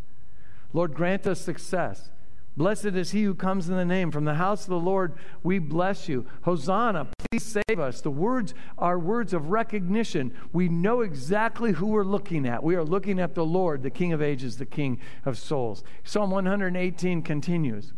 Lord, 0.71 0.93
grant 0.93 1.27
us 1.27 1.41
success. 1.41 2.09
Blessed 2.55 2.85
is 2.85 3.11
he 3.11 3.23
who 3.23 3.33
comes 3.33 3.67
in 3.67 3.75
the 3.75 3.85
name. 3.85 4.11
From 4.11 4.25
the 4.25 4.35
house 4.35 4.63
of 4.63 4.69
the 4.69 4.79
Lord, 4.79 5.15
we 5.41 5.57
bless 5.57 6.07
you. 6.07 6.27
Hosanna, 6.43 7.07
please 7.31 7.43
save 7.43 7.79
us. 7.79 8.01
The 8.01 8.11
words 8.11 8.53
are 8.77 8.99
words 8.99 9.33
of 9.33 9.49
recognition. 9.49 10.33
We 10.51 10.69
know 10.69 11.01
exactly 11.01 11.71
who 11.71 11.87
we're 11.87 12.03
looking 12.03 12.47
at. 12.47 12.63
We 12.63 12.75
are 12.75 12.83
looking 12.83 13.19
at 13.19 13.33
the 13.33 13.45
Lord, 13.45 13.81
the 13.81 13.89
King 13.89 14.13
of 14.13 14.21
ages, 14.21 14.57
the 14.57 14.67
King 14.67 14.99
of 15.25 15.39
souls. 15.39 15.83
Psalm 16.03 16.29
118 16.29 17.23
continues. 17.23 17.93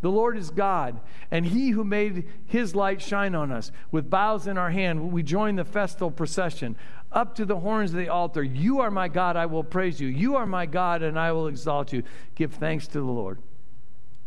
The 0.00 0.10
Lord 0.10 0.36
is 0.36 0.50
God, 0.50 1.00
and 1.30 1.46
He 1.46 1.70
who 1.70 1.84
made 1.84 2.28
His 2.44 2.74
light 2.74 3.00
shine 3.00 3.36
on 3.36 3.52
us. 3.52 3.70
With 3.92 4.10
bows 4.10 4.48
in 4.48 4.58
our 4.58 4.70
hand, 4.70 5.12
we 5.12 5.22
join 5.22 5.54
the 5.54 5.64
festal 5.64 6.10
procession 6.10 6.74
up 7.12 7.36
to 7.36 7.44
the 7.44 7.60
horns 7.60 7.92
of 7.92 7.98
the 7.98 8.08
altar. 8.08 8.42
You 8.42 8.80
are 8.80 8.90
my 8.90 9.06
God, 9.06 9.36
I 9.36 9.46
will 9.46 9.62
praise 9.62 10.00
you. 10.00 10.08
You 10.08 10.34
are 10.34 10.46
my 10.46 10.66
God, 10.66 11.02
and 11.02 11.16
I 11.16 11.30
will 11.30 11.46
exalt 11.46 11.92
you. 11.92 12.02
Give 12.34 12.52
thanks 12.52 12.88
to 12.88 12.98
the 12.98 13.04
Lord 13.04 13.38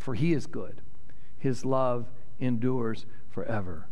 for 0.06 0.14
he 0.14 0.34
is 0.34 0.46
good. 0.46 0.82
His 1.36 1.66
love 1.66 2.06
endures 2.40 3.08
forever. 3.32 3.88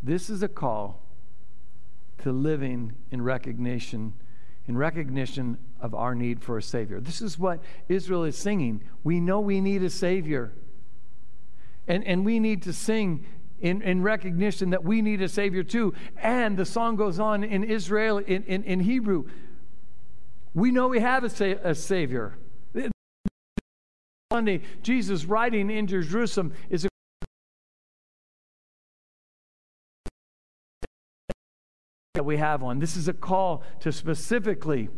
This 0.00 0.30
is 0.30 0.44
a 0.44 0.48
call 0.48 1.02
to 2.18 2.30
living 2.30 2.92
in 3.10 3.20
recognition 3.20 4.14
in 4.68 4.78
recognition 4.78 5.58
of 5.80 5.92
our 5.92 6.14
need 6.14 6.40
for 6.40 6.56
a 6.56 6.62
savior. 6.62 7.00
This 7.00 7.20
is 7.20 7.38
what 7.38 7.60
Israel 7.88 8.24
is 8.24 8.38
singing. 8.38 8.80
We 9.02 9.20
know 9.20 9.40
we 9.40 9.60
need 9.60 9.82
a 9.82 9.90
savior. 9.90 10.52
And, 11.86 12.02
and 12.04 12.24
we 12.24 12.38
need 12.38 12.62
to 12.62 12.72
sing 12.72 13.26
in, 13.60 13.82
in 13.82 14.02
recognition 14.02 14.70
that 14.70 14.84
we 14.84 15.02
need 15.02 15.20
a 15.20 15.28
savior 15.28 15.64
too. 15.64 15.92
And 16.16 16.56
the 16.56 16.64
song 16.64 16.96
goes 16.96 17.18
on 17.18 17.44
in 17.44 17.62
Israel, 17.64 18.18
in, 18.18 18.44
in, 18.44 18.62
in 18.62 18.80
Hebrew. 18.80 19.24
We 20.54 20.70
know 20.70 20.88
we 20.88 21.00
have 21.00 21.24
a, 21.24 21.28
sa- 21.28 21.60
a 21.62 21.74
savior. 21.74 22.38
Sunday, 24.34 24.62
Jesus 24.82 25.26
riding 25.26 25.70
into 25.70 26.02
Jerusalem 26.02 26.54
is 26.68 26.84
a 26.84 26.88
that 32.14 32.24
we 32.24 32.38
have 32.38 32.60
on. 32.60 32.80
This 32.80 32.96
is 32.96 33.06
a 33.06 33.12
call 33.12 33.62
to 33.78 33.92
specifically, 33.92 34.88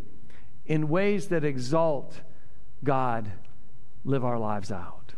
in 0.64 0.88
ways 0.88 1.28
that 1.28 1.44
exalt 1.44 2.22
God, 2.82 3.30
live 4.06 4.24
our 4.24 4.38
lives 4.38 4.72
out. 4.72 5.12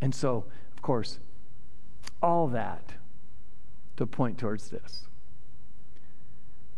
And 0.00 0.12
so, 0.12 0.46
of 0.72 0.82
course, 0.82 1.20
all 2.20 2.48
that 2.48 2.94
to 3.96 4.06
point 4.06 4.38
towards 4.38 4.70
this. 4.70 5.06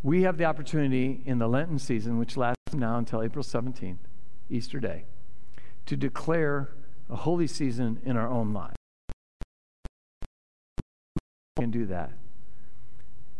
We 0.03 0.25
have 0.25 0.37
the 0.37 0.45
opportunity 0.45 1.23
in 1.25 1.39
the 1.39 1.49
Lenten 1.49 1.79
season, 1.79 2.19
which 2.19 2.37
lasts 2.37 2.75
now 2.75 2.99
until 2.99 3.23
April 3.23 3.43
17th, 3.43 3.97
Easter 4.51 4.81
Day 4.81 5.07
to 5.87 5.97
declare 5.97 6.75
a 7.11 7.17
holy 7.17 7.47
season 7.47 8.01
in 8.05 8.17
our 8.17 8.29
own 8.29 8.53
lives. 8.53 8.77
We 11.57 11.63
can 11.63 11.71
do 11.71 11.87
that. 11.87 12.13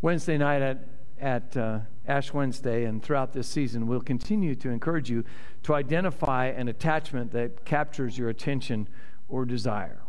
Wednesday 0.03 0.37
night 0.37 0.63
at, 0.63 0.89
at 1.21 1.57
uh, 1.57 1.79
Ash 2.07 2.33
Wednesday 2.33 2.85
and 2.85 3.03
throughout 3.03 3.33
this 3.33 3.47
season, 3.47 3.87
we'll 3.87 4.01
continue 4.01 4.55
to 4.57 4.69
encourage 4.71 5.09
you 5.09 5.25
to 5.63 5.75
identify 5.75 6.47
an 6.47 6.69
attachment 6.69 7.33
that 7.33 7.65
captures 7.65 8.19
your 8.19 8.29
attention 8.29 8.89
or 9.29 9.45
desire. 9.45 10.03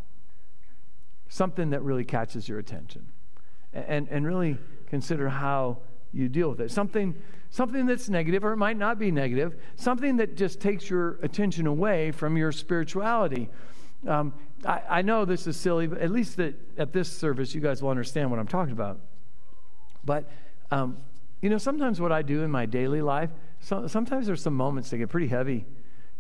Something 1.30 1.70
that 1.70 1.82
really 1.82 2.04
catches 2.04 2.50
your 2.50 2.60
attention. 2.60 3.08
And, 3.72 4.08
and 4.10 4.26
really 4.26 4.58
consider 4.88 5.30
how 5.30 5.80
you 6.14 6.30
deal 6.30 6.50
with 6.50 6.62
it. 6.62 6.72
Something, 6.72 7.16
something 7.50 7.86
that's 7.86 8.08
negative, 8.08 8.46
or 8.46 8.54
it 8.54 8.58
might 8.58 8.78
not 8.78 9.00
be 9.00 9.12
negative, 9.12 9.56
something 9.76 10.18
that 10.18 10.38
just 10.38 10.60
takes 10.60 10.90
your 10.90 11.18
attention 11.24 11.68
away 11.68 12.12
from 12.12 12.38
your 12.38 12.52
spirituality. 12.52 13.50
Um, 14.08 14.34
I, 14.66 14.82
I, 14.90 15.02
know 15.02 15.26
this 15.26 15.48
is 15.48 15.58
silly, 15.58 15.88
but 15.88 16.00
at 16.00 16.12
least 16.12 16.38
that 16.38 16.56
at 16.78 16.94
this 16.94 17.10
service, 17.10 17.56
you 17.56 17.62
guys 17.62 17.82
will 17.82 17.90
understand 17.90 18.30
what 18.30 18.40
I'm 18.40 18.48
talking 18.48 18.74
about. 18.74 19.00
But, 20.04 20.30
um, 20.72 20.98
you 21.42 21.50
know, 21.50 21.58
sometimes 21.58 22.02
what 22.02 22.12
I 22.12 22.22
do 22.22 22.44
in 22.44 22.52
my 22.52 22.66
daily 22.66 23.02
life, 23.02 23.30
so, 23.60 23.88
sometimes 23.88 24.28
there's 24.28 24.42
some 24.42 24.56
moments 24.56 24.90
that 24.90 24.98
get 24.98 25.10
pretty 25.10 25.28
heavy 25.28 25.66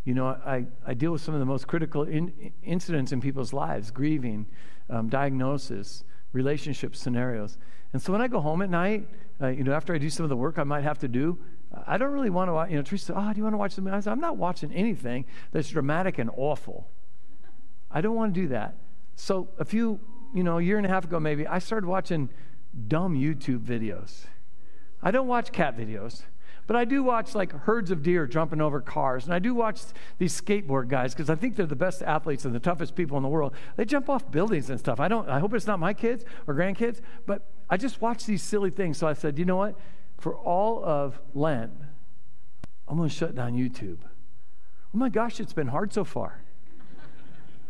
You 0.05 0.13
know, 0.13 0.27
I, 0.27 0.65
I 0.87 0.93
deal 0.93 1.11
with 1.11 1.21
some 1.21 1.33
of 1.33 1.41
the 1.41 1.45
most 1.45 1.67
critical 1.67 2.03
in, 2.03 2.53
incidents 2.63 3.11
in 3.11 3.19
people's 3.21 3.53
lives 3.53 3.91
grieving, 3.91 4.45
um, 4.89 5.09
diagnosis, 5.09 6.03
relationship 6.33 6.95
scenarios. 6.95 7.57
And 7.93 8.01
so 8.01 8.11
when 8.11 8.21
I 8.21 8.27
go 8.27 8.41
home 8.41 8.61
at 8.61 8.69
night, 8.69 9.07
uh, 9.41 9.47
you 9.47 9.63
know, 9.63 9.73
after 9.73 9.93
I 9.93 9.97
do 9.97 10.09
some 10.09 10.23
of 10.23 10.29
the 10.29 10.35
work 10.35 10.57
I 10.57 10.63
might 10.63 10.83
have 10.83 10.99
to 10.99 11.07
do, 11.07 11.39
I 11.87 11.97
don't 11.97 12.11
really 12.11 12.29
want 12.29 12.49
to 12.49 12.53
watch. 12.53 12.69
You 12.69 12.77
know, 12.77 12.81
Teresa 12.83 13.05
said, 13.05 13.15
Oh, 13.17 13.31
do 13.31 13.37
you 13.37 13.43
want 13.43 13.53
to 13.53 13.57
watch 13.57 13.73
something? 13.73 13.93
I 13.93 13.99
said, 13.99 14.11
I'm 14.11 14.19
not 14.19 14.37
watching 14.37 14.71
anything 14.73 15.25
that's 15.51 15.69
dramatic 15.69 16.17
and 16.17 16.29
awful. 16.35 16.87
I 17.89 18.01
don't 18.01 18.15
want 18.15 18.33
to 18.33 18.41
do 18.41 18.47
that. 18.49 18.75
So 19.15 19.47
a 19.59 19.65
few, 19.65 19.99
you 20.33 20.43
know, 20.43 20.57
a 20.57 20.61
year 20.61 20.77
and 20.77 20.85
a 20.85 20.89
half 20.89 21.05
ago 21.05 21.19
maybe, 21.19 21.47
I 21.47 21.59
started 21.59 21.87
watching 21.87 22.29
dumb 22.87 23.15
YouTube 23.15 23.59
videos. 23.59 24.25
I 25.01 25.11
don't 25.11 25.27
watch 25.27 25.51
cat 25.51 25.77
videos. 25.77 26.23
But 26.65 26.77
I 26.77 26.85
do 26.85 27.03
watch 27.03 27.35
like 27.35 27.51
herds 27.51 27.91
of 27.91 28.03
deer 28.03 28.25
jumping 28.25 28.61
over 28.61 28.79
cars. 28.79 29.25
And 29.25 29.33
I 29.33 29.39
do 29.39 29.53
watch 29.53 29.81
these 30.17 30.39
skateboard 30.39 30.87
guys 30.87 31.13
because 31.13 31.29
I 31.29 31.35
think 31.35 31.55
they're 31.55 31.65
the 31.65 31.75
best 31.75 32.01
athletes 32.01 32.45
and 32.45 32.55
the 32.55 32.59
toughest 32.59 32.95
people 32.95 33.17
in 33.17 33.23
the 33.23 33.29
world. 33.29 33.53
They 33.75 33.85
jump 33.85 34.09
off 34.09 34.31
buildings 34.31 34.69
and 34.69 34.79
stuff. 34.79 34.99
I 34.99 35.07
don't 35.07 35.29
I 35.29 35.39
hope 35.39 35.53
it's 35.53 35.67
not 35.67 35.79
my 35.79 35.93
kids 35.93 36.23
or 36.47 36.55
grandkids, 36.55 37.01
but 37.25 37.49
I 37.69 37.77
just 37.77 38.01
watch 38.01 38.25
these 38.25 38.41
silly 38.41 38.69
things. 38.69 38.97
So 38.97 39.07
I 39.07 39.13
said, 39.13 39.37
you 39.37 39.45
know 39.45 39.57
what? 39.57 39.77
For 40.17 40.35
all 40.35 40.83
of 40.85 41.19
Lent, 41.33 41.73
I'm 42.87 42.97
going 42.97 43.09
to 43.09 43.15
shut 43.15 43.35
down 43.35 43.53
YouTube. 43.53 43.97
Oh 44.93 44.97
my 44.97 45.09
gosh, 45.09 45.39
it's 45.39 45.53
been 45.53 45.67
hard 45.67 45.91
so 45.91 46.03
far. 46.05 46.39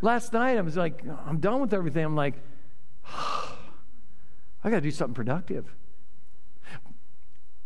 Last 0.02 0.34
night 0.34 0.58
I 0.58 0.62
was 0.62 0.78
like, 0.78 1.02
I'm 1.26 1.40
done 1.40 1.62
with 1.62 1.74
everything. 1.74 2.04
I'm 2.04 2.16
like, 2.16 2.36
I 3.06 4.70
got 4.70 4.72
to 4.72 4.82
do 4.82 4.92
something 4.92 5.16
productive. 5.16 5.74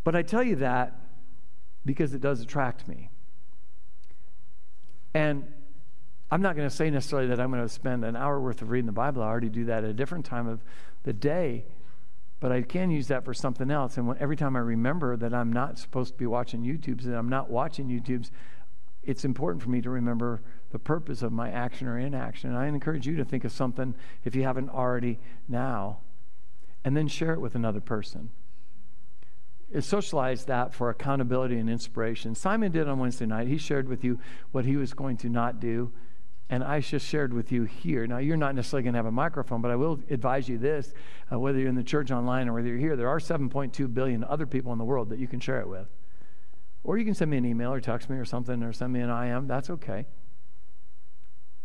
But 0.03 0.15
I 0.15 0.21
tell 0.21 0.43
you 0.43 0.55
that 0.57 1.06
because 1.87 2.13
it 2.13 2.21
does 2.21 2.41
attract 2.41 2.87
me. 2.87 3.09
And 5.13 5.51
I'm 6.29 6.41
not 6.41 6.55
going 6.55 6.69
to 6.69 6.75
say 6.75 6.89
necessarily 6.89 7.29
that 7.29 7.39
I'm 7.39 7.49
going 7.49 7.63
to 7.63 7.69
spend 7.69 8.03
an 8.03 8.15
hour 8.15 8.39
worth 8.39 8.61
of 8.61 8.69
reading 8.69 8.85
the 8.85 8.91
Bible. 8.91 9.23
I 9.23 9.27
already 9.27 9.49
do 9.49 9.65
that 9.65 9.83
at 9.83 9.89
a 9.89 9.93
different 9.93 10.25
time 10.25 10.47
of 10.47 10.63
the 11.03 11.13
day. 11.13 11.65
But 12.39 12.51
I 12.51 12.61
can 12.61 12.91
use 12.91 13.07
that 13.07 13.25
for 13.25 13.33
something 13.33 13.71
else. 13.71 13.97
And 13.97 14.07
when, 14.07 14.17
every 14.19 14.35
time 14.35 14.55
I 14.55 14.59
remember 14.59 15.17
that 15.17 15.33
I'm 15.33 15.51
not 15.51 15.79
supposed 15.79 16.13
to 16.13 16.17
be 16.19 16.27
watching 16.27 16.61
YouTubes 16.61 17.05
and 17.05 17.15
I'm 17.15 17.29
not 17.29 17.49
watching 17.49 17.87
YouTubes, 17.87 18.29
it's 19.03 19.25
important 19.25 19.63
for 19.63 19.69
me 19.69 19.81
to 19.81 19.89
remember 19.89 20.41
the 20.71 20.77
purpose 20.77 21.23
of 21.23 21.31
my 21.31 21.49
action 21.49 21.87
or 21.87 21.97
inaction. 21.97 22.49
And 22.49 22.59
I 22.59 22.67
encourage 22.67 23.07
you 23.07 23.15
to 23.15 23.25
think 23.25 23.43
of 23.45 23.51
something, 23.51 23.95
if 24.23 24.35
you 24.35 24.43
haven't 24.43 24.69
already 24.69 25.17
now, 25.47 25.99
and 26.83 26.95
then 26.95 27.07
share 27.07 27.33
it 27.33 27.41
with 27.41 27.55
another 27.55 27.81
person 27.81 28.29
socialize 29.81 30.45
that 30.45 30.73
for 30.73 30.89
accountability 30.89 31.57
and 31.57 31.69
inspiration. 31.69 32.35
Simon 32.35 32.71
did 32.71 32.87
on 32.87 32.99
Wednesday 32.99 33.25
night. 33.25 33.47
He 33.47 33.57
shared 33.57 33.87
with 33.89 34.03
you 34.03 34.19
what 34.51 34.65
he 34.65 34.77
was 34.77 34.93
going 34.93 35.17
to 35.17 35.29
not 35.29 35.59
do. 35.59 35.91
And 36.49 36.63
I 36.63 36.79
just 36.79 37.05
shared 37.05 37.33
with 37.33 37.51
you 37.51 37.65
here. 37.65 38.07
Now, 38.07 38.19
you're 38.19 38.37
not 38.37 38.55
necessarily 38.55 38.83
going 38.83 38.93
to 38.93 38.99
have 38.99 39.05
a 39.05 39.11
microphone, 39.11 39.61
but 39.61 39.69
I 39.69 39.75
will 39.75 39.99
advise 40.09 40.47
you 40.47 40.57
this 40.57 40.93
uh, 41.31 41.37
whether 41.37 41.59
you're 41.59 41.67
in 41.67 41.75
the 41.75 41.83
church 41.83 42.09
online 42.09 42.47
or 42.47 42.53
whether 42.53 42.69
you're 42.69 42.77
here, 42.77 42.95
there 42.95 43.09
are 43.09 43.19
7.2 43.19 43.93
billion 43.93 44.23
other 44.23 44.45
people 44.45 44.71
in 44.71 44.77
the 44.77 44.85
world 44.85 45.09
that 45.09 45.19
you 45.19 45.27
can 45.27 45.41
share 45.41 45.59
it 45.59 45.67
with. 45.67 45.87
Or 46.85 46.97
you 46.97 47.03
can 47.03 47.13
send 47.13 47.31
me 47.31 47.37
an 47.37 47.45
email 47.45 47.73
or 47.73 47.81
text 47.81 48.09
me 48.09 48.15
or 48.15 48.23
something 48.23 48.63
or 48.63 48.71
send 48.71 48.93
me 48.93 49.01
an 49.01 49.09
IM. 49.09 49.47
That's 49.47 49.69
okay. 49.69 50.05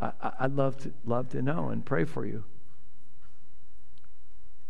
I, 0.01 0.43
would 0.43 0.57
love 0.57 0.77
to, 0.79 0.93
love 1.05 1.29
to 1.29 1.43
know 1.43 1.69
and 1.69 1.85
pray 1.85 2.05
for 2.05 2.27
you. 2.27 2.43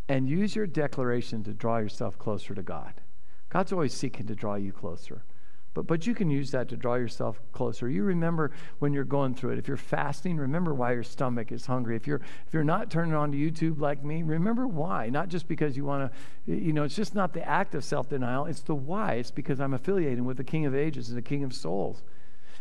And 0.08 0.28
use 0.28 0.54
your 0.54 0.66
declaration 0.66 1.42
to 1.44 1.54
draw 1.54 1.78
yourself 1.78 2.18
closer 2.18 2.54
to 2.54 2.62
God. 2.62 2.92
God's 3.52 3.70
always 3.70 3.92
seeking 3.92 4.26
to 4.28 4.34
draw 4.34 4.54
you 4.54 4.72
closer. 4.72 5.24
But, 5.74 5.86
but 5.86 6.06
you 6.06 6.14
can 6.14 6.30
use 6.30 6.52
that 6.52 6.70
to 6.70 6.76
draw 6.76 6.94
yourself 6.94 7.38
closer. 7.52 7.86
You 7.86 8.02
remember 8.02 8.50
when 8.78 8.94
you're 8.94 9.04
going 9.04 9.34
through 9.34 9.50
it. 9.50 9.58
If 9.58 9.68
you're 9.68 9.76
fasting, 9.76 10.38
remember 10.38 10.72
why 10.72 10.92
your 10.92 11.02
stomach 11.02 11.52
is 11.52 11.66
hungry. 11.66 11.94
If 11.94 12.06
you're, 12.06 12.22
if 12.46 12.54
you're 12.54 12.64
not 12.64 12.90
turning 12.90 13.12
on 13.12 13.30
to 13.32 13.36
YouTube 13.36 13.78
like 13.78 14.02
me, 14.02 14.22
remember 14.22 14.66
why. 14.66 15.10
Not 15.10 15.28
just 15.28 15.48
because 15.48 15.76
you 15.76 15.84
want 15.84 16.10
to, 16.46 16.54
you 16.54 16.72
know, 16.72 16.84
it's 16.84 16.96
just 16.96 17.14
not 17.14 17.34
the 17.34 17.46
act 17.46 17.74
of 17.74 17.84
self 17.84 18.08
denial, 18.08 18.46
it's 18.46 18.62
the 18.62 18.74
why. 18.74 19.14
It's 19.14 19.30
because 19.30 19.60
I'm 19.60 19.74
affiliating 19.74 20.24
with 20.24 20.38
the 20.38 20.44
King 20.44 20.64
of 20.64 20.74
Ages 20.74 21.10
and 21.10 21.18
the 21.18 21.22
King 21.22 21.44
of 21.44 21.52
Souls. 21.52 22.02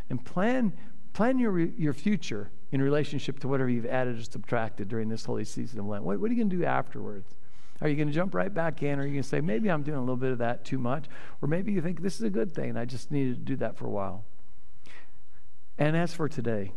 And 0.10 0.24
plan, 0.26 0.74
plan 1.14 1.40
your, 1.40 1.58
your 1.58 1.94
future 1.94 2.52
in 2.74 2.82
relationship 2.82 3.40
to 3.40 3.48
whatever 3.48 3.70
you've 3.70 3.86
added 3.86 4.20
or 4.20 4.24
subtracted 4.24 4.90
during 4.90 5.08
this 5.08 5.24
holy 5.24 5.46
season 5.46 5.80
of 5.80 5.86
Lent. 5.86 6.04
What, 6.04 6.20
what 6.20 6.30
are 6.30 6.34
you 6.34 6.40
going 6.40 6.50
to 6.50 6.58
do 6.58 6.66
afterwards? 6.66 7.34
Are 7.82 7.90
you 7.90 7.96
going 7.96 8.08
to 8.08 8.14
jump 8.14 8.36
right 8.36 8.54
back 8.54 8.84
in? 8.84 9.00
Or 9.00 9.02
are 9.02 9.06
you 9.06 9.14
going 9.14 9.24
to 9.24 9.28
say, 9.28 9.42
maybe 9.42 9.70
I'm 9.70 9.82
doing 9.82 9.98
a 9.98 10.02
little 10.02 10.16
bit 10.16 10.32
of 10.32 10.38
that 10.38 10.64
too 10.64 10.78
much? 10.78 11.06
Or 11.42 11.48
maybe 11.48 11.72
you 11.72 11.82
think 11.82 12.02
this 12.02 12.16
is 12.16 12.22
a 12.22 12.30
good 12.30 12.54
thing 12.54 12.70
and 12.70 12.80
I 12.80 12.86
just 12.86 13.12
needed 13.12 13.36
to 13.36 13.42
do 13.42 13.56
that 13.58 13.78
for 13.78 13.86
a 13.86 13.90
while. 13.90 14.24
And 15.78 15.98
as 15.98 16.14
for 16.14 16.30
today, 16.30 16.74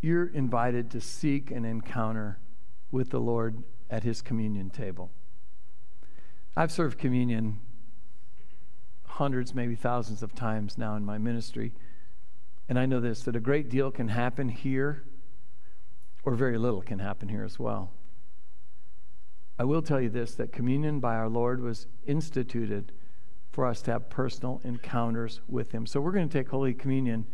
you're 0.00 0.26
invited 0.26 0.90
to 0.90 1.00
seek 1.00 1.50
an 1.50 1.64
encounter 1.64 2.38
with 2.90 3.10
the 3.10 3.20
Lord 3.20 3.62
at 3.88 4.02
his 4.02 4.20
communion 4.22 4.70
table. 4.70 5.10
I've 6.56 6.72
served 6.72 6.98
communion 6.98 7.60
hundreds, 9.04 9.54
maybe 9.54 9.76
thousands 9.76 10.22
of 10.22 10.34
times 10.34 10.78
now 10.78 10.96
in 10.96 11.04
my 11.04 11.18
ministry. 11.18 11.72
And 12.68 12.78
I 12.78 12.86
know 12.86 13.00
this 13.00 13.22
that 13.22 13.36
a 13.36 13.40
great 13.40 13.68
deal 13.68 13.90
can 13.90 14.08
happen 14.08 14.48
here, 14.48 15.04
or 16.24 16.34
very 16.34 16.58
little 16.58 16.82
can 16.82 16.98
happen 16.98 17.28
here 17.28 17.44
as 17.44 17.58
well. 17.58 17.92
I 19.60 19.64
will 19.64 19.82
tell 19.82 20.00
you 20.00 20.08
this 20.08 20.34
that 20.36 20.52
communion 20.52 21.00
by 21.00 21.16
our 21.16 21.28
Lord 21.28 21.60
was 21.60 21.86
instituted 22.06 22.92
for 23.52 23.66
us 23.66 23.82
to 23.82 23.90
have 23.90 24.08
personal 24.08 24.58
encounters 24.64 25.42
with 25.48 25.72
Him. 25.72 25.84
So 25.84 26.00
we're 26.00 26.12
going 26.12 26.30
to 26.30 26.32
take 26.32 26.48
Holy 26.48 26.72
Communion 26.72 27.26